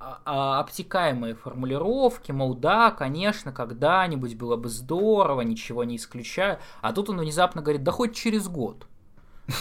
[0.00, 6.58] обтекаемые формулировки, мол, да, конечно, когда-нибудь было бы здорово, ничего не исключаю.
[6.80, 8.86] А тут он внезапно говорит, да хоть через год.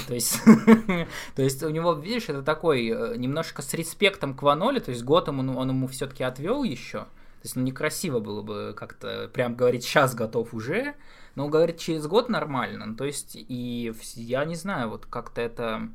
[0.08, 0.40] То есть,
[1.36, 5.04] то есть у него, видишь, это такой э, немножко с респектом к Ваноле, то есть
[5.04, 7.00] год ему, он ему все-таки отвел еще.
[7.00, 10.96] То есть, ну, некрасиво было бы как-то прям говорить, сейчас готов уже,
[11.36, 12.86] но говорит, через год нормально.
[12.86, 15.90] Ну, то есть, и я не знаю, вот как-то это,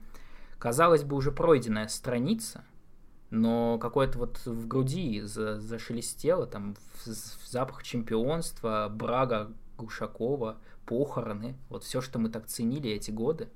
[0.58, 2.64] казалось бы, уже пройденная страница,
[3.34, 11.56] но какое-то вот в груди за, зашелестело, там в, в запах чемпионства, Брага, Гушакова, похороны,
[11.68, 13.48] вот все, что мы так ценили эти годы.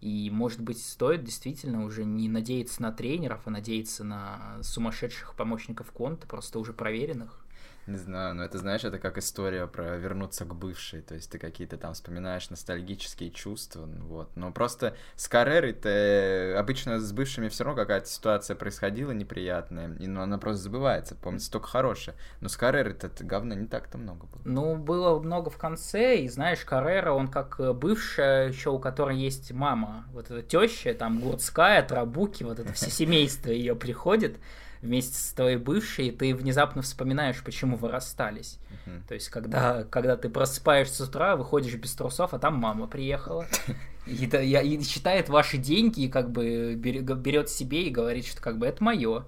[0.00, 5.92] И, может быть, стоит действительно уже не надеяться на тренеров, а надеяться на сумасшедших помощников
[5.92, 7.41] Конта, просто уже проверенных.
[7.86, 11.38] Не знаю, но это, знаешь, это как история про вернуться к бывшей, то есть ты
[11.38, 14.36] какие-то там вспоминаешь ностальгические чувства, вот.
[14.36, 20.06] Но просто с Каррерой ты обычно с бывшими все равно какая-то ситуация происходила неприятная, и
[20.06, 22.16] ну, она просто забывается, помнится только хорошее.
[22.40, 24.42] Но с Каррерой-то говна не так-то много было.
[24.44, 29.50] Ну, было много в конце, и знаешь, Каррера, он как бывшая, еще у которой есть
[29.52, 34.38] мама, вот эта теща, там, Гурцкая, Трабуки, вот это все семейство ее приходит,
[34.82, 38.58] вместе с твоей бывшей, и ты внезапно вспоминаешь, почему вы расстались.
[38.70, 39.00] Uh-huh.
[39.08, 43.46] То есть, когда, когда ты просыпаешься с утра, выходишь без трусов, а там мама приехала.
[44.04, 48.58] И, и, и считает ваши деньги, и как бы берет себе и говорит, что как
[48.58, 49.24] бы это мое.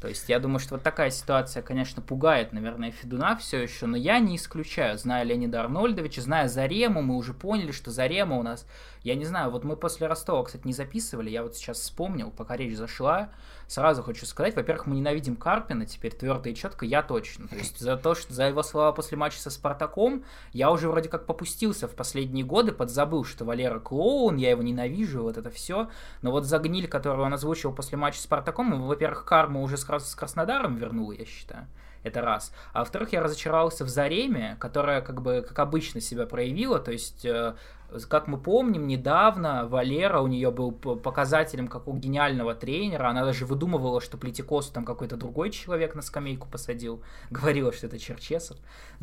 [0.00, 3.96] То есть я думаю, что вот такая ситуация, конечно, пугает, наверное, Федуна все еще, но
[3.96, 8.66] я не исключаю, зная Леонида Арнольдовича, зная Зарему, мы уже поняли, что Зарема у нас,
[9.04, 12.56] я не знаю, вот мы после Ростова, кстати, не записывали, я вот сейчас вспомнил, пока
[12.56, 13.28] речь зашла,
[13.66, 17.46] сразу хочу сказать, во-первых, мы ненавидим Карпина теперь твердо и четко, я точно.
[17.48, 21.10] То есть за то, что за его слова после матча со Спартаком, я уже вроде
[21.10, 25.90] как попустился в последние годы, подзабыл, что Валера клоун, я его ненавижу, вот это все.
[26.22, 29.84] Но вот за гниль, которую он озвучил после матча с Спартаком, во-первых, карму уже с,
[29.84, 31.66] с Краснодаром вернул, я считаю.
[32.04, 32.52] Это раз.
[32.74, 37.24] А во-вторых, я разочаровался в Зареме, которая, как бы, как обычно себя проявила, то есть
[37.24, 37.54] э,
[38.08, 43.08] как мы помним, недавно Валера у нее был показателем какого гениального тренера.
[43.08, 47.02] Она даже выдумывала, что Плетикосу там какой-то другой человек на скамейку посадил.
[47.30, 48.56] Говорила, что это Черчесов.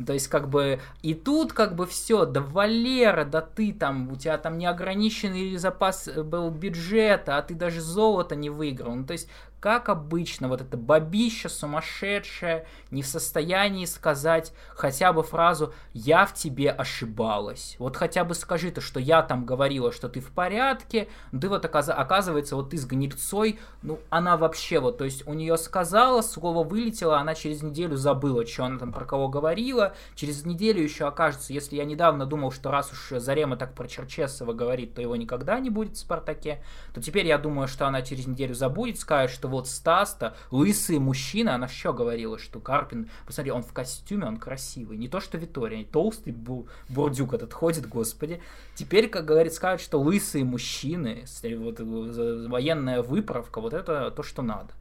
[0.04, 4.16] То есть, как бы, и тут как бы все, да Валера, да ты там, у
[4.16, 8.94] тебя там неограниченный запас был бюджета, а ты даже золото не выиграл.
[8.94, 9.28] Ну, то есть,
[9.62, 16.34] как обычно, вот это бабища сумасшедшая, не в состоянии сказать хотя бы фразу «я в
[16.34, 17.76] тебе ошибалась».
[17.78, 21.64] Вот хотя бы скажи то, что я там говорила, что ты в порядке, ты вот
[21.64, 26.64] оказывается, вот ты с гнильцой, ну, она вообще вот, то есть у нее сказала, слово
[26.64, 31.52] вылетело, она через неделю забыла, что она там про кого говорила, через неделю еще окажется,
[31.52, 35.58] если я недавно думал, что раз уж Зарема так про Черчесова говорит, то его никогда
[35.60, 36.62] не будет в «Спартаке»,
[36.94, 41.54] то теперь я думаю, что она через неделю забудет, скажет, что вот Стас-то лысый мужчина,
[41.54, 45.84] она что говорила, что Карпин, посмотри, он в костюме, он красивый, не то что Витория,
[45.84, 48.40] толстый бу, бурдюк этот ходит, господи.
[48.74, 54.72] Теперь, как говорит, скажут, что лысые мужчины, вот, военная выправка, вот это то, что надо.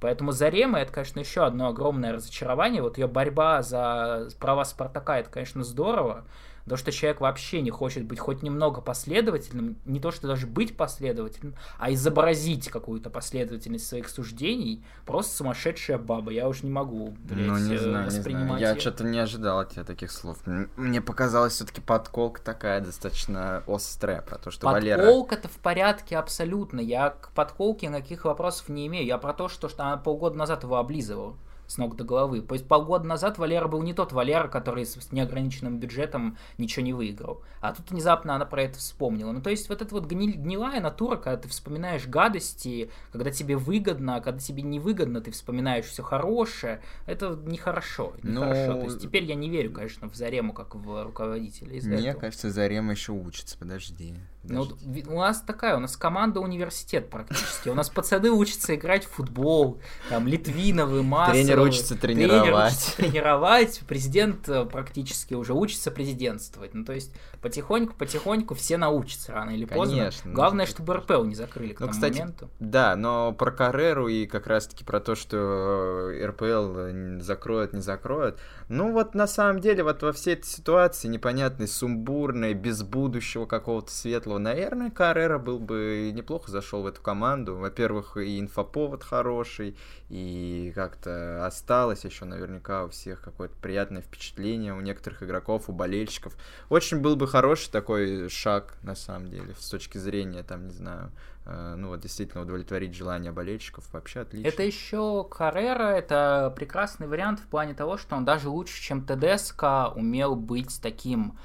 [0.00, 2.82] Поэтому Зарема это, конечно, еще одно огромное разочарование.
[2.82, 6.24] Вот ее борьба за права Спартака, это, конечно, здорово.
[6.68, 10.76] То, что человек вообще не хочет быть хоть немного последовательным, не то, что даже быть
[10.76, 16.32] последовательным, а изобразить какую-то последовательность своих суждений, просто сумасшедшая баба.
[16.32, 18.74] Я уже не могу, блядь, ну, не э, знаю, воспринимать не знаю.
[18.74, 20.38] Я что-то не ожидал от тебя таких слов.
[20.76, 24.98] Мне показалось, все-таки подколка такая достаточно острая про то, что Валера...
[24.98, 26.80] Подколка-то в порядке абсолютно.
[26.80, 29.06] Я к подколке никаких вопросов не имею.
[29.06, 32.40] Я про то, что, что она полгода назад его облизывала с ног до головы.
[32.40, 36.92] То есть полгода назад Валера был не тот Валера, который с неограниченным бюджетом ничего не
[36.92, 37.42] выиграл.
[37.60, 39.32] А тут внезапно она про это вспомнила.
[39.32, 43.56] Ну, то есть вот эта вот гниль, гнилая натура, когда ты вспоминаешь гадости, когда тебе
[43.56, 48.14] выгодно, а когда тебе невыгодно, ты вспоминаешь все хорошее, это нехорошо.
[48.22, 48.72] нехорошо.
[48.72, 51.80] Ну, То есть теперь я не верю, конечно, в Зарему как в руководителя.
[51.82, 52.20] Мне этого.
[52.20, 53.58] кажется, Зарема еще учится.
[53.58, 54.14] Подожди.
[54.48, 57.68] Ну, вот у нас такая, у нас команда университет практически.
[57.68, 61.42] У нас пацаны учатся играть в футбол, там Литвиновы, Масловы.
[61.42, 62.72] Тренер учится Тренер тренировать.
[62.72, 66.74] учится тренировать, президент э, практически уже учится президентствовать.
[66.74, 69.96] Ну, то есть потихоньку-потихоньку все научатся рано или поздно.
[69.96, 72.50] Конечно, Главное, чтобы РПЛ не закрыли к Ну, тому кстати, моменту.
[72.60, 78.38] Да, но про Карреру и как раз-таки про то, что э, РПЛ закроют, не закроют.
[78.68, 83.90] Ну вот на самом деле вот во всей этой ситуации непонятной, сумбурной, без будущего какого-то
[83.90, 87.56] светлого, наверное, Каррера был бы неплохо зашел в эту команду.
[87.56, 89.76] Во-первых, и инфоповод хороший,
[90.08, 96.36] и как-то осталось еще наверняка у всех какое-то приятное впечатление, у некоторых игроков, у болельщиков.
[96.68, 101.10] Очень был бы хороший такой шаг, на самом деле, с точки зрения, там, не знаю,
[101.44, 103.92] э, ну вот действительно удовлетворить желания болельщиков.
[103.92, 104.48] Вообще отлично.
[104.48, 109.94] Это еще Каррера, это прекрасный вариант в плане того, что он даже лучше, чем ТДСК,
[109.94, 111.36] умел быть таким,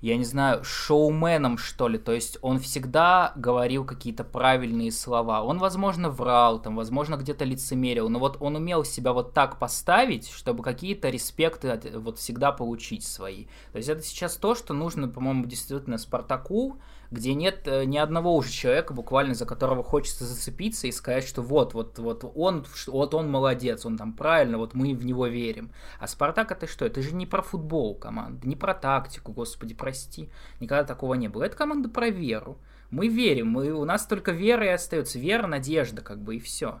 [0.00, 1.98] я не знаю, шоуменом, что ли.
[1.98, 5.42] То есть он всегда говорил какие-то правильные слова.
[5.42, 10.30] Он, возможно, врал, там, возможно, где-то лицемерил, но вот он умел себя вот так поставить,
[10.30, 13.46] чтобы какие-то респекты от- вот всегда получить свои.
[13.72, 16.78] То есть это сейчас то, что нужно, по-моему, действительно Спартаку,
[17.10, 21.42] где нет э, ни одного уже человека, буквально за которого хочется зацепиться и сказать, что
[21.42, 25.72] вот, вот, вот он, вот он молодец, он там правильно, вот мы в него верим.
[25.98, 26.84] А Спартак это что?
[26.84, 30.30] Это же не про футбол команда, не про тактику, господи, прости.
[30.60, 31.44] Никогда такого не было.
[31.44, 32.58] Это команда про веру.
[32.90, 35.18] Мы верим, мы, у нас только вера и остается.
[35.18, 36.80] Вера, надежда, как бы, и все.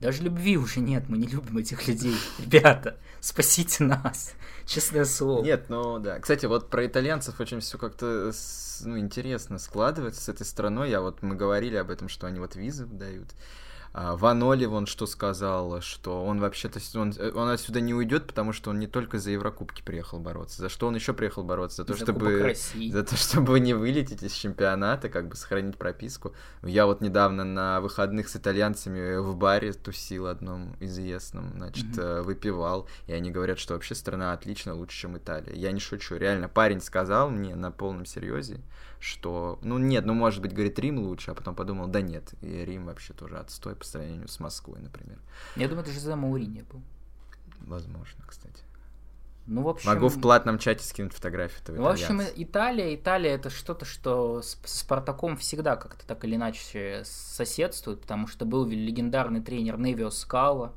[0.00, 2.16] Даже любви уже нет, мы не любим этих людей.
[2.38, 4.32] Ребята, спасите нас.
[4.66, 5.44] Честное слово.
[5.44, 6.18] Нет, ну да.
[6.18, 8.32] Кстати, вот про итальянцев очень все как-то
[8.84, 10.90] ну, интересно складывается с этой страной.
[10.90, 13.28] Я вот мы говорили об этом, что они вот визы дают.
[13.94, 18.52] А, Ваноли вон что сказал, что он вообще-то он, э, он отсюда не уйдет, потому
[18.52, 20.62] что он не только за Еврокубки приехал бороться.
[20.62, 21.82] За что он еще приехал бороться?
[21.82, 22.54] За то, За чтобы
[22.90, 26.32] за то, чтобы не вылететь из чемпионата, как бы сохранить прописку.
[26.62, 32.88] Я вот недавно на выходных с итальянцами в баре тусил одном известном, значит, э, выпивал,
[33.06, 35.54] и они говорят, что вообще страна отлично, лучше, чем Италия.
[35.54, 38.60] Я не шучу, реально, парень сказал мне на полном серьезе,
[39.02, 42.64] что, ну нет, ну может быть, говорит, Рим лучше, а потом подумал, да нет, и
[42.64, 45.18] Рим вообще тоже отстой по сравнению с Москвой, например.
[45.56, 46.80] Я думаю, это Жозе Мауриньо был.
[47.60, 48.62] Возможно, кстати.
[49.46, 49.90] Ну, в общем...
[49.90, 52.22] Могу в платном чате скинуть фотографию этого Ну, в общем.
[52.36, 58.44] Италия, Италия это что-то, что с Спартаком всегда как-то так или иначе соседствует, потому что
[58.44, 60.74] был легендарный тренер Невио Скала,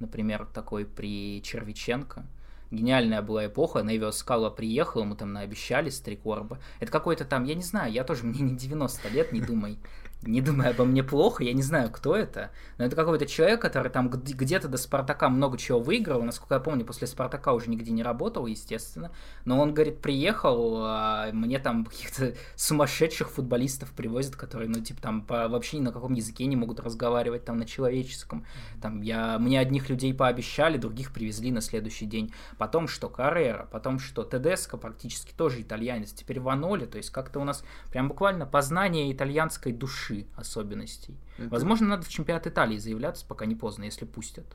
[0.00, 2.26] например, такой при Червиченко.
[2.70, 6.58] Гениальная была эпоха, Невио Скала приехал, ему там наобещали с три короба.
[6.80, 9.78] Это какой-то там, я не знаю, я тоже, мне не 90 лет, не думай.
[10.22, 13.88] Не думай обо мне плохо, я не знаю, кто это, но это какой-то человек, который
[13.88, 18.02] там где-то до Спартака много чего выиграл, насколько я помню, после Спартака уже нигде не
[18.02, 19.12] работал, естественно,
[19.44, 25.22] но он, говорит, приехал, а мне там каких-то сумасшедших футболистов привозят, которые, ну, типа, там
[25.22, 28.44] по- вообще ни на каком языке не могут разговаривать, там, на человеческом.
[28.82, 32.34] Там я, мне одних людей пообещали, других привезли на следующий день.
[32.58, 37.44] Потом что, Каррера, потом что, Тедеско практически тоже итальянец, теперь Ваноли, то есть как-то у
[37.44, 41.16] нас прям буквально познание итальянской души души особенностей.
[41.38, 41.48] Это...
[41.48, 44.46] Возможно, надо в чемпионат Италии заявляться, пока не поздно, если пустят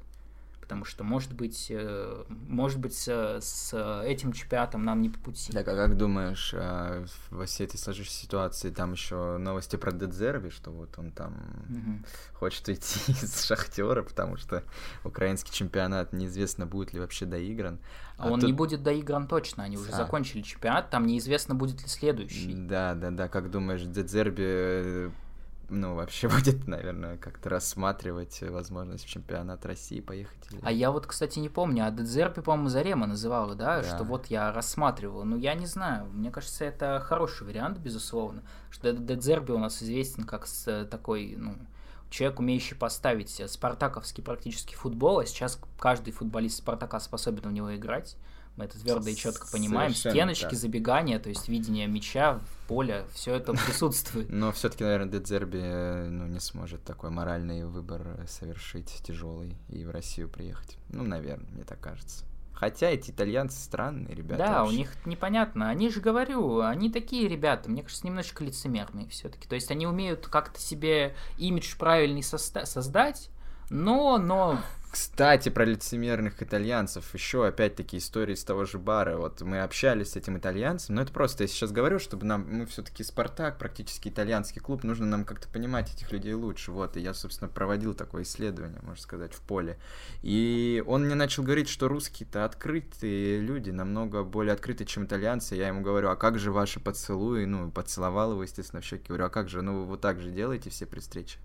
[0.64, 5.52] потому что, может быть, э, может быть, с этим чемпионатом нам не по пути.
[5.52, 10.50] Так, а как думаешь, а, во всей этой сложившейся ситуации там еще новости про Дедзерви,
[10.50, 11.34] что вот он там
[11.70, 12.06] угу.
[12.34, 14.64] хочет уйти из Шахтера, потому что
[15.04, 17.80] украинский чемпионат неизвестно, будет ли вообще доигран.
[18.18, 18.48] А он тут...
[18.48, 19.98] не будет доигран точно, они уже а.
[19.98, 22.54] закончили чемпионат, там неизвестно, будет ли следующий.
[22.54, 25.12] Да, да, да, как думаешь, Дедзерби э,
[25.74, 30.52] ну, вообще будет, наверное, как-то рассматривать возможность в чемпионат России поехать.
[30.52, 30.60] Или...
[30.64, 33.82] А я вот, кстати, не помню, а Дедзерпи, по-моему, Зарема называла, да?
[33.82, 35.24] да, что вот я рассматривал.
[35.26, 40.24] Ну, я не знаю, мне кажется, это хороший вариант, безусловно, что Дедзерби у нас известен
[40.24, 41.56] как с такой, ну,
[42.10, 48.18] человек, умеющий поставить спартаковский практически футбол, а сейчас каждый футболист Спартака способен в него играть.
[48.56, 49.94] Мы это твердо и четко понимаем.
[49.94, 50.54] Совершенно Стеночки, так.
[50.54, 54.30] забегания, то есть видение мяча, поля, все это присутствует.
[54.30, 59.90] Но все-таки, наверное, Дедзерби э, ну, не сможет такой моральный выбор совершить тяжелый и в
[59.90, 60.78] Россию приехать.
[60.90, 62.26] Ну, наверное, мне так кажется.
[62.54, 64.44] Хотя эти итальянцы странные ребята.
[64.44, 64.74] Да, вообще.
[64.74, 65.70] у них непонятно.
[65.70, 69.48] Они же говорю, они такие ребята, мне кажется, немножечко лицемерные все-таки.
[69.48, 73.30] То есть они умеют как-то себе имидж правильный создать,
[73.70, 74.60] но, но
[74.94, 77.16] кстати, про лицемерных итальянцев.
[77.16, 79.18] Еще опять-таки истории из того же бара.
[79.18, 82.68] Вот мы общались с этим итальянцем, но это просто я сейчас говорю, чтобы нам, мы
[82.68, 86.72] все-таки Спартак, практически итальянский клуб, нужно нам как-то понимать этих людей лучше.
[86.72, 89.80] Вот, и я, собственно, проводил такое исследование, можно сказать, в поле.
[90.22, 95.56] И он мне начал говорить, что русские-то открытые люди, намного более открытые, чем итальянцы.
[95.56, 97.46] Я ему говорю, а как же ваши поцелуи?
[97.46, 99.08] Ну, поцеловал его, естественно, в щеки.
[99.08, 101.40] Говорю, а как же, ну, вы вот так же делаете все при встрече?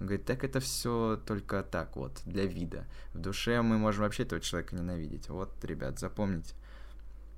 [0.00, 2.86] Он говорит, так это все только так вот, для вида.
[3.12, 5.28] В душе мы можем вообще этого человека ненавидеть.
[5.28, 6.54] Вот, ребят, запомните.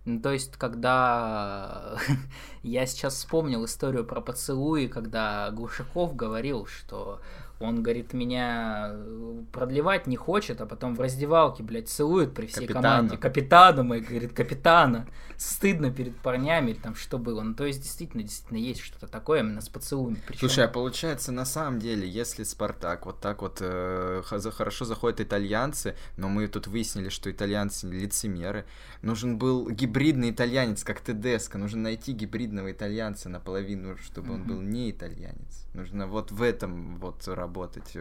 [0.04, 1.98] Ну, то есть, когда
[2.62, 7.20] я сейчас вспомнил историю про поцелуи, когда Глушаков говорил, что
[7.62, 12.66] он, говорит, меня э, продлевать не хочет, а потом в раздевалке, блядь, целует при всей
[12.66, 12.82] Капитана.
[12.82, 13.16] команде.
[13.16, 15.06] Капитана мой, говорит, капитана.
[15.36, 17.42] Стыдно перед парнями, или там что было.
[17.42, 20.20] Ну, то есть, действительно, действительно есть что-то такое именно с поцелуями.
[20.26, 20.40] Причем...
[20.40, 25.96] Слушай, а получается, на самом деле, если Спартак вот так вот э, хорошо заходят итальянцы,
[26.16, 28.64] но мы тут выяснили, что итальянцы лицемеры,
[29.02, 31.58] нужен был гибридный итальянец, как Тедеско.
[31.58, 34.34] Нужно найти гибридного итальянца наполовину, чтобы mm-hmm.
[34.34, 35.66] он был не итальянец.
[35.74, 37.51] Нужно вот в этом вот работать,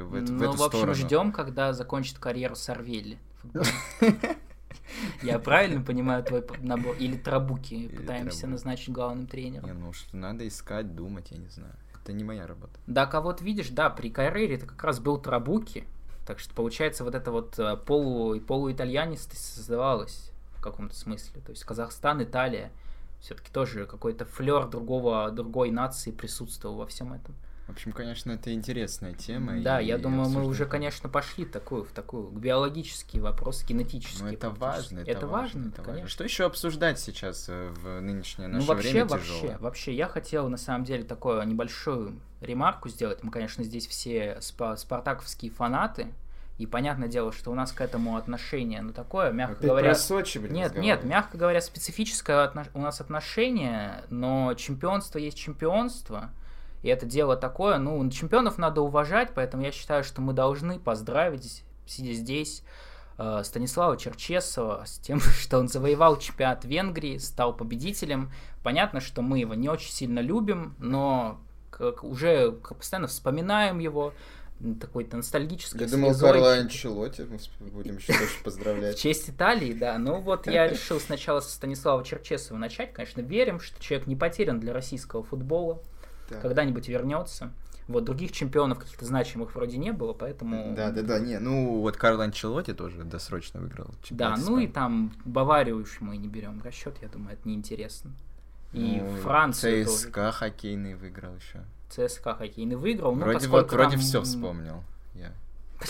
[0.04, 0.94] в, эту, ну, в эту в общем, сторону.
[0.94, 3.18] ждем, когда закончит карьеру Сарвелли.
[5.24, 6.96] Я правильно понимаю твой набор?
[6.98, 9.66] Или Трабуки пытаемся назначить главным тренером?
[9.66, 11.74] Не, ну что надо искать, думать, я не знаю.
[12.02, 12.74] Это не моя работа.
[12.88, 15.86] Да, кого-то видишь, да, при карьере это как раз был Трабуки,
[16.26, 21.42] так что получается вот это вот э, полу, полуитальянец создавалось в каком-то смысле.
[21.42, 22.72] То есть Казахстан, Италия,
[23.20, 27.36] все-таки тоже какой-то флер другого, другой нации присутствовал во всем этом.
[27.68, 29.62] В общем, конечно, это интересная тема.
[29.62, 34.24] Да, я думаю, мы уже, конечно, пошли такую, в такую биологический вопрос, генетический.
[34.24, 35.00] Ну, это важно.
[35.00, 35.94] Это, это важно, это конечно.
[35.94, 36.08] Важно.
[36.08, 39.58] Что еще обсуждать сейчас э, в нынешнее ну, наше ну, вообще, время вообще, тяжелое?
[39.60, 43.24] Вообще, я хотел, на самом деле, такую небольшую ремарку сделать.
[43.24, 46.08] Мы, конечно, здесь все спартаковские фанаты,
[46.58, 49.90] и понятное дело, что у нас к этому отношение, ну такое, мягко Опять говоря...
[49.92, 52.68] Про Сочи, блин, Нет, нет, мягко говоря, специфическое отно...
[52.74, 56.30] у нас отношение, но чемпионство есть чемпионство.
[56.82, 61.64] И это дело такое, ну, чемпионов надо уважать, поэтому я считаю, что мы должны поздравить,
[61.86, 62.64] сидя здесь,
[63.18, 68.32] э, Станислава Черчесова с тем, что он завоевал чемпионат Венгрии, стал победителем.
[68.64, 74.14] Понятно, что мы его не очень сильно любим, но как уже постоянно вспоминаем его,
[74.80, 77.28] такой-то ностальгической Я думал, Карла Анчелоти
[77.60, 78.98] мы будем еще больше поздравлять.
[78.98, 79.98] В честь Италии, да.
[79.98, 82.94] Ну вот я решил сначала со Станислава Черчесова начать.
[82.94, 85.82] Конечно, верим, что человек не потерян для российского футбола
[86.32, 86.40] да.
[86.40, 87.52] когда-нибудь вернется.
[87.88, 90.74] Вот других чемпионов каких-то значимых вроде не было, поэтому...
[90.76, 95.14] Да, да, да, не, ну вот Карл Анчелоти тоже досрочно выиграл Да, ну и там
[95.26, 98.12] Баварию уж мы не берем в расчет, я думаю, это неинтересно.
[98.74, 100.32] И ну, Францию ЦСКА тоже.
[100.32, 101.66] хоккейный выиграл еще.
[101.90, 103.14] ЦСКА хоккейный выиграл.
[103.14, 104.00] Ну, вроде вот, вроде там...
[104.00, 104.84] все вспомнил.
[105.14, 105.34] Я.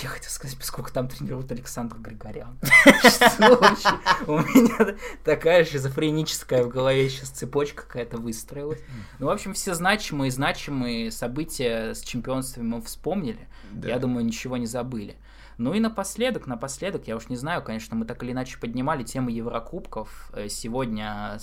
[0.01, 2.57] Я хотел сказать, поскольку там тренирует Александр Григорян.
[4.27, 8.79] У меня такая шизофреническая в голове сейчас цепочка какая-то выстроилась.
[9.19, 13.47] Ну, в общем, все значимые значимые события с чемпионствами мы вспомнили.
[13.83, 15.17] Я думаю, ничего не забыли.
[15.57, 19.29] Ну и напоследок, напоследок, я уж не знаю, конечно, мы так или иначе поднимали тему
[19.29, 20.31] Еврокубков.
[20.33, 21.37] Э, сегодня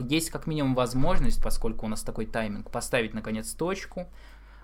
[0.00, 4.08] есть как минимум возможность, поскольку у нас такой тайминг, поставить наконец точку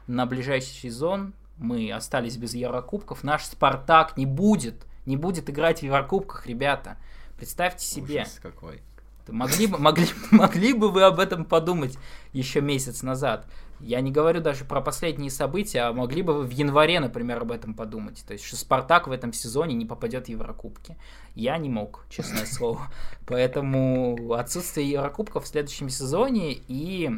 [0.08, 5.82] на ближайший сезон мы остались без Еврокубков, наш Спартак не будет, не будет играть в
[5.82, 6.96] Еврокубках, ребята.
[7.36, 8.22] Представьте себе.
[8.22, 8.82] Ужас какой.
[9.28, 11.96] Могли, могли, могли бы вы об этом подумать
[12.32, 13.46] еще месяц назад.
[13.80, 17.50] Я не говорю даже про последние события, а могли бы вы в январе, например, об
[17.50, 18.24] этом подумать.
[18.26, 20.96] То есть, что Спартак в этом сезоне не попадет в Еврокубки.
[21.34, 22.88] Я не мог, честное слово.
[23.26, 27.10] Поэтому отсутствие Еврокубков в следующем сезоне и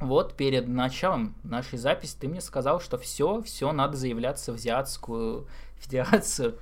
[0.00, 5.46] вот перед началом нашей записи ты мне сказал, что все, все, надо заявляться в Азиатскую
[5.78, 6.58] Федерацию.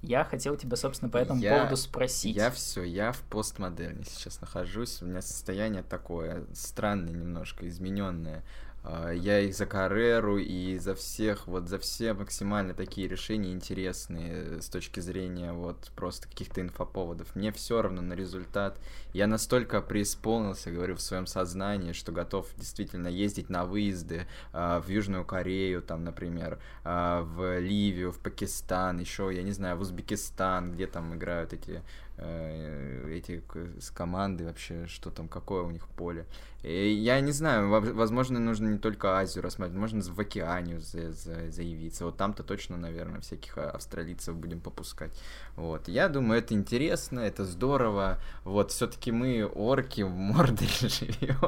[0.00, 2.36] Я хотел тебя, собственно, по этому я, поводу спросить.
[2.36, 5.02] Я все, я в постмодерне сейчас нахожусь.
[5.02, 8.44] У меня состояние такое странное немножко, измененное.
[8.84, 14.62] А, я и за Карреру, и за всех, вот за все максимально такие решения интересные
[14.62, 17.34] с точки зрения вот просто каких-то инфоповодов.
[17.34, 18.78] Мне все равно на результат.
[19.12, 24.88] Я настолько преисполнился, говорю, в своем сознании, что готов действительно ездить на выезды э, в
[24.88, 30.72] Южную Корею, там, например, э, в Ливию, в Пакистан, еще, я не знаю, в Узбекистан,
[30.72, 33.42] где там играют эти Э, эти
[33.80, 36.26] с команды вообще, что там, какое у них поле.
[36.62, 41.52] И я не знаю, возможно, нужно не только Азию рассматривать, можно в Океанию за, за,
[41.52, 42.04] заявиться.
[42.04, 45.12] Вот там-то точно, наверное, всяких а, австралийцев будем попускать.
[45.54, 45.86] Вот.
[45.86, 48.18] Я думаю, это интересно, это здорово.
[48.42, 51.38] Вот, все-таки мы орки в Мордоре живем.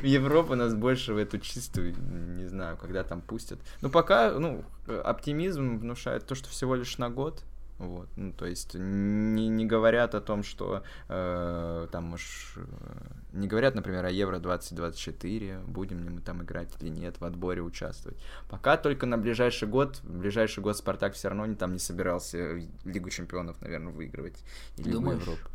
[0.00, 1.96] В Европу нас больше в эту чистую,
[2.36, 3.58] не знаю, когда там пустят.
[3.80, 7.42] Но пока, ну, оптимизм внушает то, что всего лишь на год,
[7.78, 12.62] вот, ну, то есть не, не говорят о том, что э, там уж э,
[13.32, 17.60] не говорят, например, о Евро 2024, будем ли мы там играть или нет, в отборе
[17.60, 18.18] участвовать.
[18.48, 22.54] Пока только на ближайший год, в ближайший год Спартак все равно не, там не собирался
[22.84, 24.42] Лигу чемпионов, наверное, выигрывать
[24.78, 25.20] или Думаешь?
[25.20, 25.50] Европу.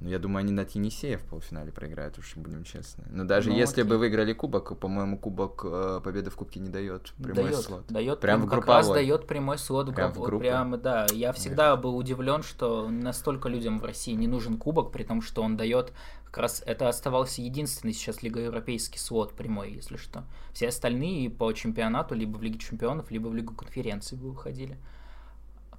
[0.00, 3.04] Ну, я думаю, они на Теннисея в полуфинале проиграют, уж будем честны.
[3.10, 3.90] Но даже ну, если окей.
[3.90, 7.86] бы выиграли кубок, по-моему, кубок э, победы в кубке не дает прямой дает, слот.
[7.88, 10.40] Дает, прям в как раз дает прямой слот Прям в группу.
[10.40, 11.06] Прямо, да.
[11.12, 11.82] Я всегда Нет.
[11.82, 15.92] был удивлен, что настолько людям в России не нужен кубок, при том, что он дает
[16.30, 20.24] как раз это оставался единственный сейчас Лига Европейский слот прямой, если что.
[20.52, 24.78] Все остальные по чемпионату либо в Лиге Чемпионов, либо в Лигу конференций бы выходили.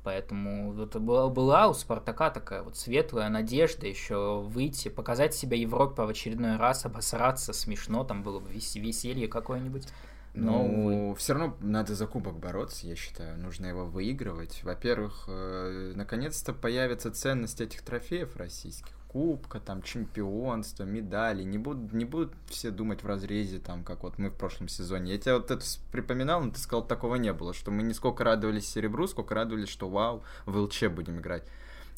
[0.04, 6.02] Поэтому вот была, была у Спартака такая вот светлая надежда еще выйти, показать себя Европе
[6.02, 9.88] в очередной раз, обосраться смешно, там было бы веселье какое-нибудь.
[10.34, 13.38] Но, ну, все равно надо за кубок бороться, я считаю.
[13.38, 14.64] Нужно его выигрывать.
[14.64, 21.44] Во-первых, э, наконец-то появится ценность этих трофеев российских кубка, там, чемпионство, медали.
[21.44, 25.12] Не будут, не будут все думать в разрезе, там, как вот мы в прошлом сезоне.
[25.12, 28.24] Я тебе вот это припоминал, но ты сказал, такого не было, что мы не сколько
[28.24, 31.44] радовались серебру, сколько радовались, что вау, в ЛЧ будем играть.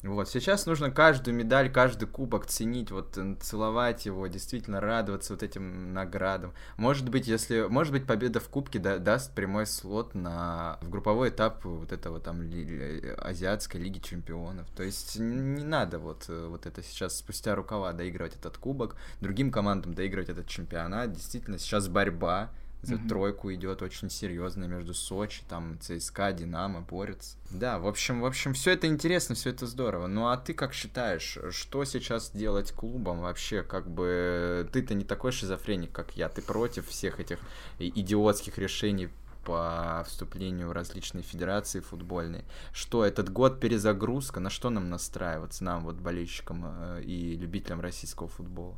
[0.04, 5.94] Вот, сейчас нужно каждую медаль, каждый кубок ценить, вот, целовать его, действительно радоваться вот этим
[5.94, 6.52] наградам.
[6.76, 11.30] Может быть, если, может быть, победа в кубке да, даст прямой слот на, в групповой
[11.30, 14.68] этап вот этого там ли, Азиатской Лиги Чемпионов.
[14.76, 19.94] То есть не надо вот, вот это сейчас спустя рукава доигрывать этот кубок, другим командам
[19.94, 21.12] доигрывать этот чемпионат.
[21.12, 22.50] Действительно, сейчас борьба,
[22.84, 23.08] за mm-hmm.
[23.08, 27.36] тройку идет очень серьезно между Сочи, там ЦСКА, Динамо борются.
[27.50, 30.06] Да, в общем, в общем, все это интересно, все это здорово.
[30.06, 33.62] Ну а ты как считаешь, что сейчас делать клубом вообще?
[33.62, 36.28] Как бы ты-то не такой шизофреник, как я.
[36.28, 37.38] Ты против всех этих
[37.78, 39.08] идиотских решений
[39.44, 42.44] по вступлению в различные федерации футбольные.
[42.72, 48.28] Что этот год перезагрузка, на что нам настраиваться, нам вот болельщикам э, и любителям российского
[48.28, 48.76] футбола?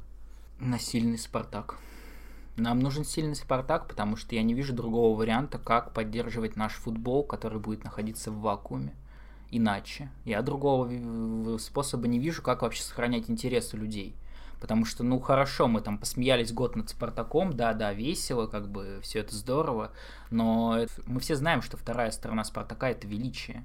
[0.58, 1.76] На сильный Спартак.
[2.56, 7.22] Нам нужен сильный Спартак, потому что я не вижу другого варианта, как поддерживать наш футбол,
[7.22, 8.94] который будет находиться в вакууме.
[9.50, 10.10] Иначе.
[10.24, 14.16] Я другого способа не вижу, как вообще сохранять интересы людей.
[14.60, 19.20] Потому что, ну хорошо, мы там посмеялись год над Спартаком, да-да, весело, как бы все
[19.20, 19.92] это здорово,
[20.30, 23.64] но мы все знаем, что вторая сторона Спартака это величие.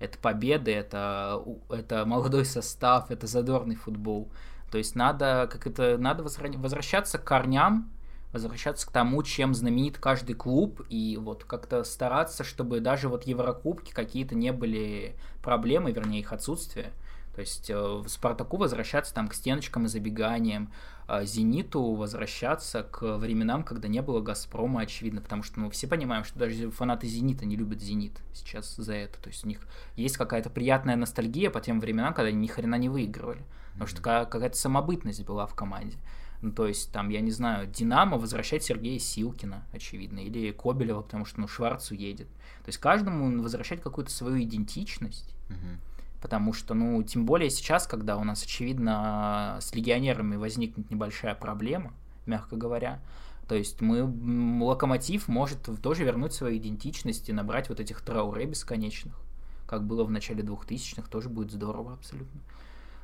[0.00, 4.28] Это победы, это, это молодой состав, это задорный футбол.
[4.70, 7.90] То есть надо, как это, надо возвращаться к корням,
[8.32, 13.92] возвращаться к тому, чем знаменит каждый клуб, и вот как-то стараться, чтобы даже вот Еврокубки
[13.92, 16.92] какие-то не были проблемы, вернее, их отсутствие.
[17.34, 20.72] То есть э, в Спартаку возвращаться там к стеночкам и забеганиям,
[21.06, 26.24] а Зениту возвращаться к временам, когда не было Газпрома, очевидно, потому что ну, все понимаем,
[26.24, 29.20] что даже фанаты Зенита не любят Зенит сейчас за это.
[29.20, 29.60] То есть у них
[29.96, 33.44] есть какая-то приятная ностальгия по тем временам, когда они ни хрена не выигрывали.
[33.72, 35.96] Потому что какая-то самобытность была в команде.
[36.42, 41.26] Ну, то есть, там, я не знаю, Динамо возвращать Сергея Силкина, очевидно, или Кобелева, потому
[41.26, 42.28] что, ну, Шварц уедет.
[42.64, 45.78] То есть, каждому возвращать какую-то свою идентичность, угу.
[46.22, 51.92] потому что, ну, тем более сейчас, когда у нас, очевидно, с легионерами возникнет небольшая проблема,
[52.24, 53.00] мягко говоря,
[53.50, 54.04] то есть мы,
[54.64, 59.12] Локомотив может тоже вернуть свою идентичность и набрать вот этих трауре бесконечных,
[59.66, 62.40] как было в начале 2000-х, тоже будет здорово абсолютно.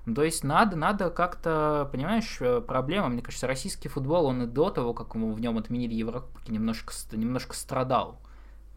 [0.06, 4.46] Ну, то есть надо, надо как-то, понимаешь, э, проблема, мне кажется, российский футбол, он и
[4.46, 8.20] до того, как в нем отменили Еврокубки, немножко, немножко страдал.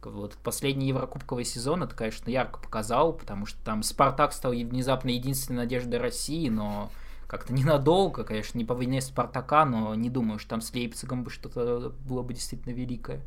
[0.04, 5.58] Вот последний Еврокубковый сезон это, конечно, ярко показал, потому что там Спартак стал внезапно единственной
[5.58, 6.90] надеждой России, но
[7.28, 11.30] как-то ненадолго, конечно, не по войне Спартака, но не думаю, что там с Лейпцигом бы
[11.30, 13.22] что-то было бы действительно великое.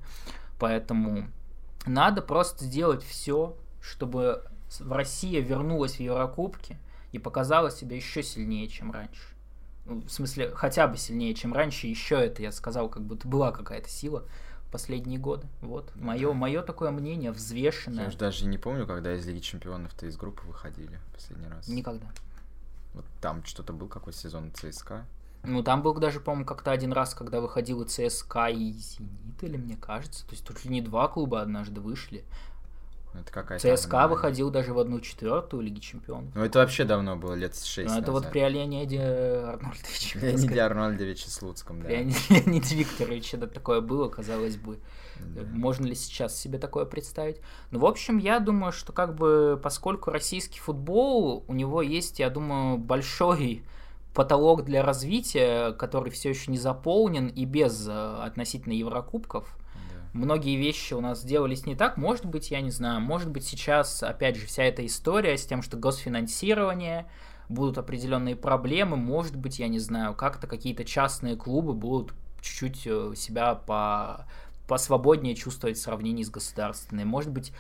[0.58, 1.28] Поэтому
[1.86, 4.42] надо просто сделать все, чтобы
[4.80, 6.78] Россия вернулась в Еврокубки
[7.12, 9.22] и показала себя еще сильнее, чем раньше.
[9.84, 13.52] Ну, в смысле, хотя бы сильнее, чем раньше, еще это, я сказал, как будто была
[13.52, 14.24] какая-то сила
[14.70, 15.46] последние годы.
[15.60, 15.92] Вот.
[15.94, 18.04] Мое, мое такое мнение взвешенное.
[18.04, 21.68] Я уж даже не помню, когда из Лиги Чемпионов-то из группы выходили последний раз.
[21.68, 22.06] Никогда.
[22.94, 25.04] Вот там что-то был какой сезон ЦСКА?
[25.44, 29.56] Ну, там был даже, по-моему, как-то один раз, когда выходил и ЦСКА, и Зенит, или
[29.56, 30.24] мне кажется.
[30.26, 32.24] То есть тут не два клуба однажды вышли.
[33.14, 36.34] Это какая-то ЦСКА выходил даже в одну четвертую Лиги Чемпионов.
[36.34, 40.18] Ну, это вообще давно было, лет шесть Ну, это вот при Леониде Арнольдовиче.
[40.18, 41.88] Леониде Арнольдовиче Слуцком, да.
[41.90, 44.78] Леониде Викторовиче это такое было, казалось бы.
[45.20, 45.42] Да.
[45.52, 47.36] Можно ли сейчас себе такое представить?
[47.70, 52.30] Ну, в общем, я думаю, что как бы поскольку российский футбол, у него есть, я
[52.30, 53.62] думаю, большой
[54.14, 59.56] потолок для развития, который все еще не заполнен и без э, относительно Еврокубков
[60.12, 61.96] многие вещи у нас сделались не так.
[61.96, 65.62] Может быть, я не знаю, может быть сейчас, опять же, вся эта история с тем,
[65.62, 67.06] что госфинансирование,
[67.48, 73.12] будут определенные проблемы, может быть, я не знаю, как-то какие-то частные клубы будут чуть-чуть э,
[73.16, 74.26] себя по
[74.68, 77.04] посвободнее чувствовать в сравнении с государственной.
[77.04, 77.52] Может быть,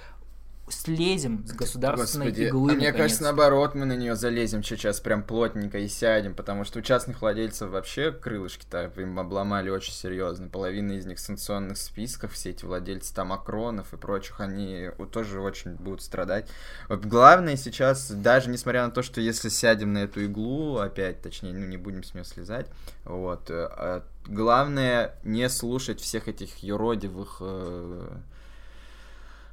[0.72, 2.72] слезем с государственной Господи, иглы.
[2.72, 6.78] А мне кажется, наоборот, мы на нее залезем сейчас прям плотненько и сядем, потому что
[6.78, 10.48] у частных владельцев вообще крылышки-то им обломали очень серьезно.
[10.48, 15.40] Половина из них в санкционных списках, все эти владельцы там Акронов и прочих, они тоже
[15.40, 16.48] очень будут страдать.
[16.88, 21.52] Вот главное сейчас, даже несмотря на то, что если сядем на эту иглу, опять, точнее,
[21.52, 22.66] ну не будем с нее слезать,
[23.04, 28.08] вот, э, а главное не слушать всех этих юродивых э,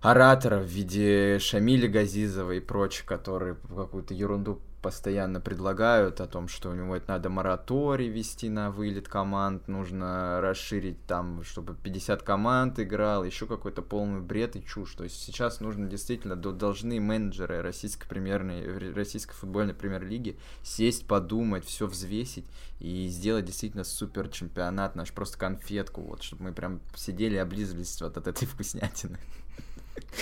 [0.02, 6.70] ораторов в виде Шамиля Газизова и прочих, которые какую-то ерунду постоянно предлагают о том, что
[6.70, 12.80] у него это надо мораторий вести на вылет команд, нужно расширить там, чтобы 50 команд
[12.80, 14.94] играл, еще какой-то полный бред и чушь.
[14.94, 21.86] То есть сейчас нужно действительно, должны менеджеры российской премьерной, российской футбольной премьер-лиги сесть, подумать, все
[21.86, 22.46] взвесить
[22.80, 28.02] и сделать действительно супер чемпионат, наш просто конфетку, вот, чтобы мы прям сидели и облизывались
[28.02, 29.20] вот от этой вкуснятины.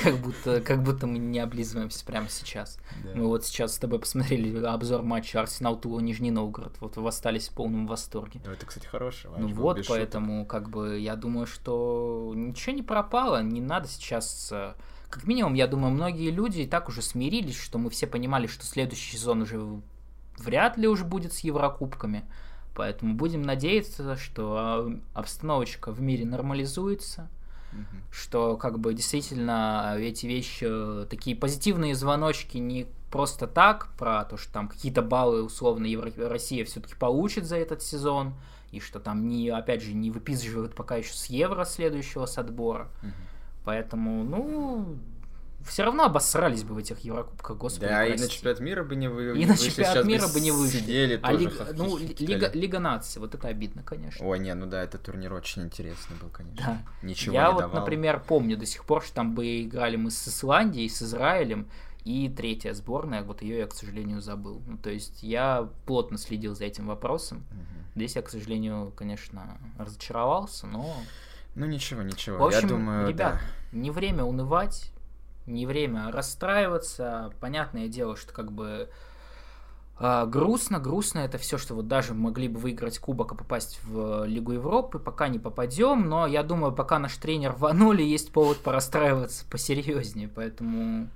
[0.03, 2.77] Как будто, как будто мы не облизываемся прямо сейчас.
[3.03, 3.11] Да.
[3.15, 6.75] Мы вот сейчас с тобой посмотрели обзор матча Арсенал Тула Нижний Новгород.
[6.79, 8.41] Вот вы остались в полном восторге.
[8.45, 9.39] Ну, это, кстати, хороший матч.
[9.39, 10.51] Ну вот, поэтому, шуток.
[10.51, 13.41] как бы, я думаю, что ничего не пропало.
[13.41, 14.49] Не надо сейчас.
[14.51, 14.73] Э,
[15.09, 18.65] как минимум, я думаю, многие люди и так уже смирились, что мы все понимали, что
[18.65, 19.61] следующий сезон уже
[20.37, 22.25] вряд ли уж будет с Еврокубками.
[22.75, 27.29] Поэтому будем надеяться, что э, обстановочка в мире нормализуется
[28.11, 34.51] что как бы действительно эти вещи, такие позитивные звоночки не просто так, про то, что
[34.51, 36.11] там какие-то баллы условно Евро...
[36.29, 38.33] Россия все-таки получит за этот сезон,
[38.71, 42.89] и что там не, опять же, не выписывают пока еще с Евро следующего с отбора.
[43.01, 43.11] Угу.
[43.65, 44.97] Поэтому, ну,
[45.67, 47.87] все равно обосрались бы в этих Еврокубках, господи.
[47.87, 48.15] Да, прости.
[48.15, 49.41] и на чемпионат мира бы не вышли.
[49.41, 50.79] И на чемпионат мира бы не вышли.
[50.79, 54.25] Сидели а лига, ну, лига, лига наций, вот это обидно, конечно.
[54.25, 56.81] Ой, не, ну да, этот турнир очень интересный был, конечно.
[57.01, 57.07] Да.
[57.07, 57.79] Ничего Я не вот, давал.
[57.79, 61.67] например, помню до сих пор, что там бы играли мы с Исландией, с Израилем,
[62.05, 64.61] и третья сборная, вот ее я, к сожалению, забыл.
[64.65, 67.39] Ну, то есть я плотно следил за этим вопросом.
[67.51, 67.77] Угу.
[67.97, 70.95] Здесь я, к сожалению, конечно, разочаровался, но...
[71.55, 72.37] Ну ничего, ничего.
[72.37, 73.77] В общем, я думаю, ребят, да.
[73.77, 74.93] не время унывать
[75.47, 77.31] не время расстраиваться.
[77.39, 78.89] Понятное дело, что как бы
[79.99, 84.25] э, грустно, грустно это все, что вот даже могли бы выиграть кубок и попасть в
[84.25, 89.45] Лигу Европы, пока не попадем, но я думаю, пока наш тренер рванули, есть повод порастраиваться
[89.49, 91.07] посерьезнее, поэтому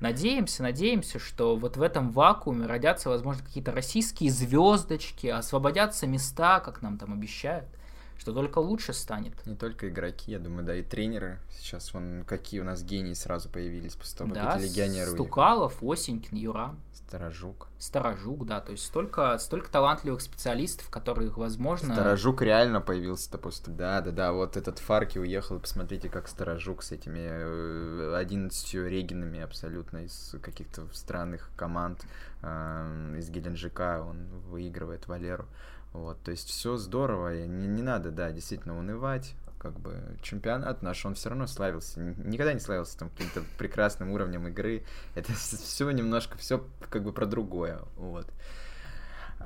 [0.00, 6.82] надеемся, надеемся, что вот в этом вакууме родятся, возможно, какие-то российские звездочки, освободятся места, как
[6.82, 7.66] нам там обещают
[8.18, 9.34] что только лучше станет.
[9.46, 11.38] Не только игроки, я думаю, да, и тренеры.
[11.58, 15.82] Сейчас вон какие у нас гении сразу появились после того, да, как эти легионеры Стукалов,
[15.82, 16.74] Осенькин, Юра.
[16.92, 17.68] Сторожук.
[17.78, 21.94] Сторожук, да, то есть столько, столько талантливых специалистов, которых, возможно...
[21.94, 23.72] Сторожук реально появился-то после...
[23.72, 29.40] Да, да, да, вот этот Фарки уехал, посмотрите, как Сторожук с этими 11 э, регинами
[29.40, 32.04] абсолютно из каких-то странных команд,
[32.42, 35.46] э, из Геленджика, он выигрывает Валеру.
[35.92, 39.34] Вот, то есть все здорово, и не, не надо, да, действительно унывать.
[39.58, 41.98] Как бы чемпионат наш, он все равно славился.
[42.00, 44.84] Никогда не славился там каким-то прекрасным уровнем игры.
[45.14, 47.80] Это все немножко, все как бы про другое.
[47.96, 48.26] Вот.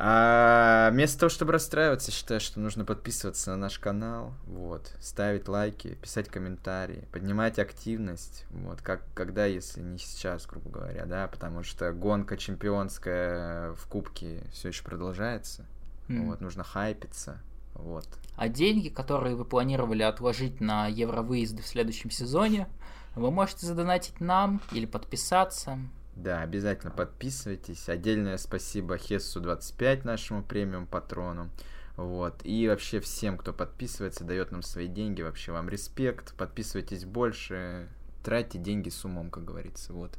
[0.02, 5.98] А вместо того, чтобы расстраиваться, считаю, что нужно подписываться на наш канал, вот, ставить лайки,
[6.00, 11.92] писать комментарии, поднимать активность, вот, как, когда, если не сейчас, грубо говоря, да, потому что
[11.92, 15.66] гонка чемпионская в Кубке все еще продолжается,
[16.12, 16.26] mm.
[16.26, 17.40] вот, нужно хайпиться,
[17.74, 18.06] вот.
[18.36, 22.68] А деньги, которые вы планировали отложить на евровыезды в следующем сезоне,
[23.14, 25.78] вы можете задонатить нам или подписаться.
[26.14, 27.88] Да, обязательно подписывайтесь.
[27.88, 31.50] Отдельное спасибо Хессу 25 нашему премиум патрону.
[31.96, 32.40] Вот.
[32.44, 35.22] И вообще всем, кто подписывается, дает нам свои деньги.
[35.22, 36.34] Вообще вам респект.
[36.34, 37.88] Подписывайтесь больше.
[38.22, 39.92] Тратьте деньги с умом, как говорится.
[39.92, 40.18] Вот.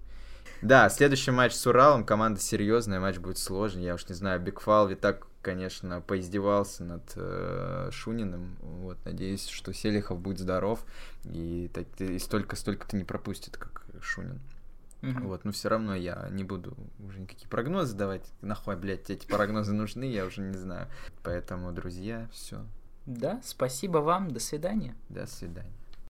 [0.62, 2.04] Да, следующий матч с Уралом.
[2.04, 3.84] Команда серьезная, матч будет сложный.
[3.84, 8.58] Я уж не знаю, Бигфалви так, конечно, поиздевался над э, Шуниным.
[8.62, 10.86] Вот, надеюсь, что Селихов будет здоров
[11.26, 14.39] и, так, и столько-столько-то не пропустит, как Шунин.
[15.02, 15.28] Угу.
[15.28, 18.32] Вот, но все равно я не буду уже никакие прогнозы давать.
[18.42, 20.88] Нахуй, блядь, эти прогнозы нужны, я уже не знаю.
[21.24, 22.64] Поэтому, друзья, все.
[23.06, 24.96] Да, спасибо вам, до свидания.
[25.10, 25.81] До свидания.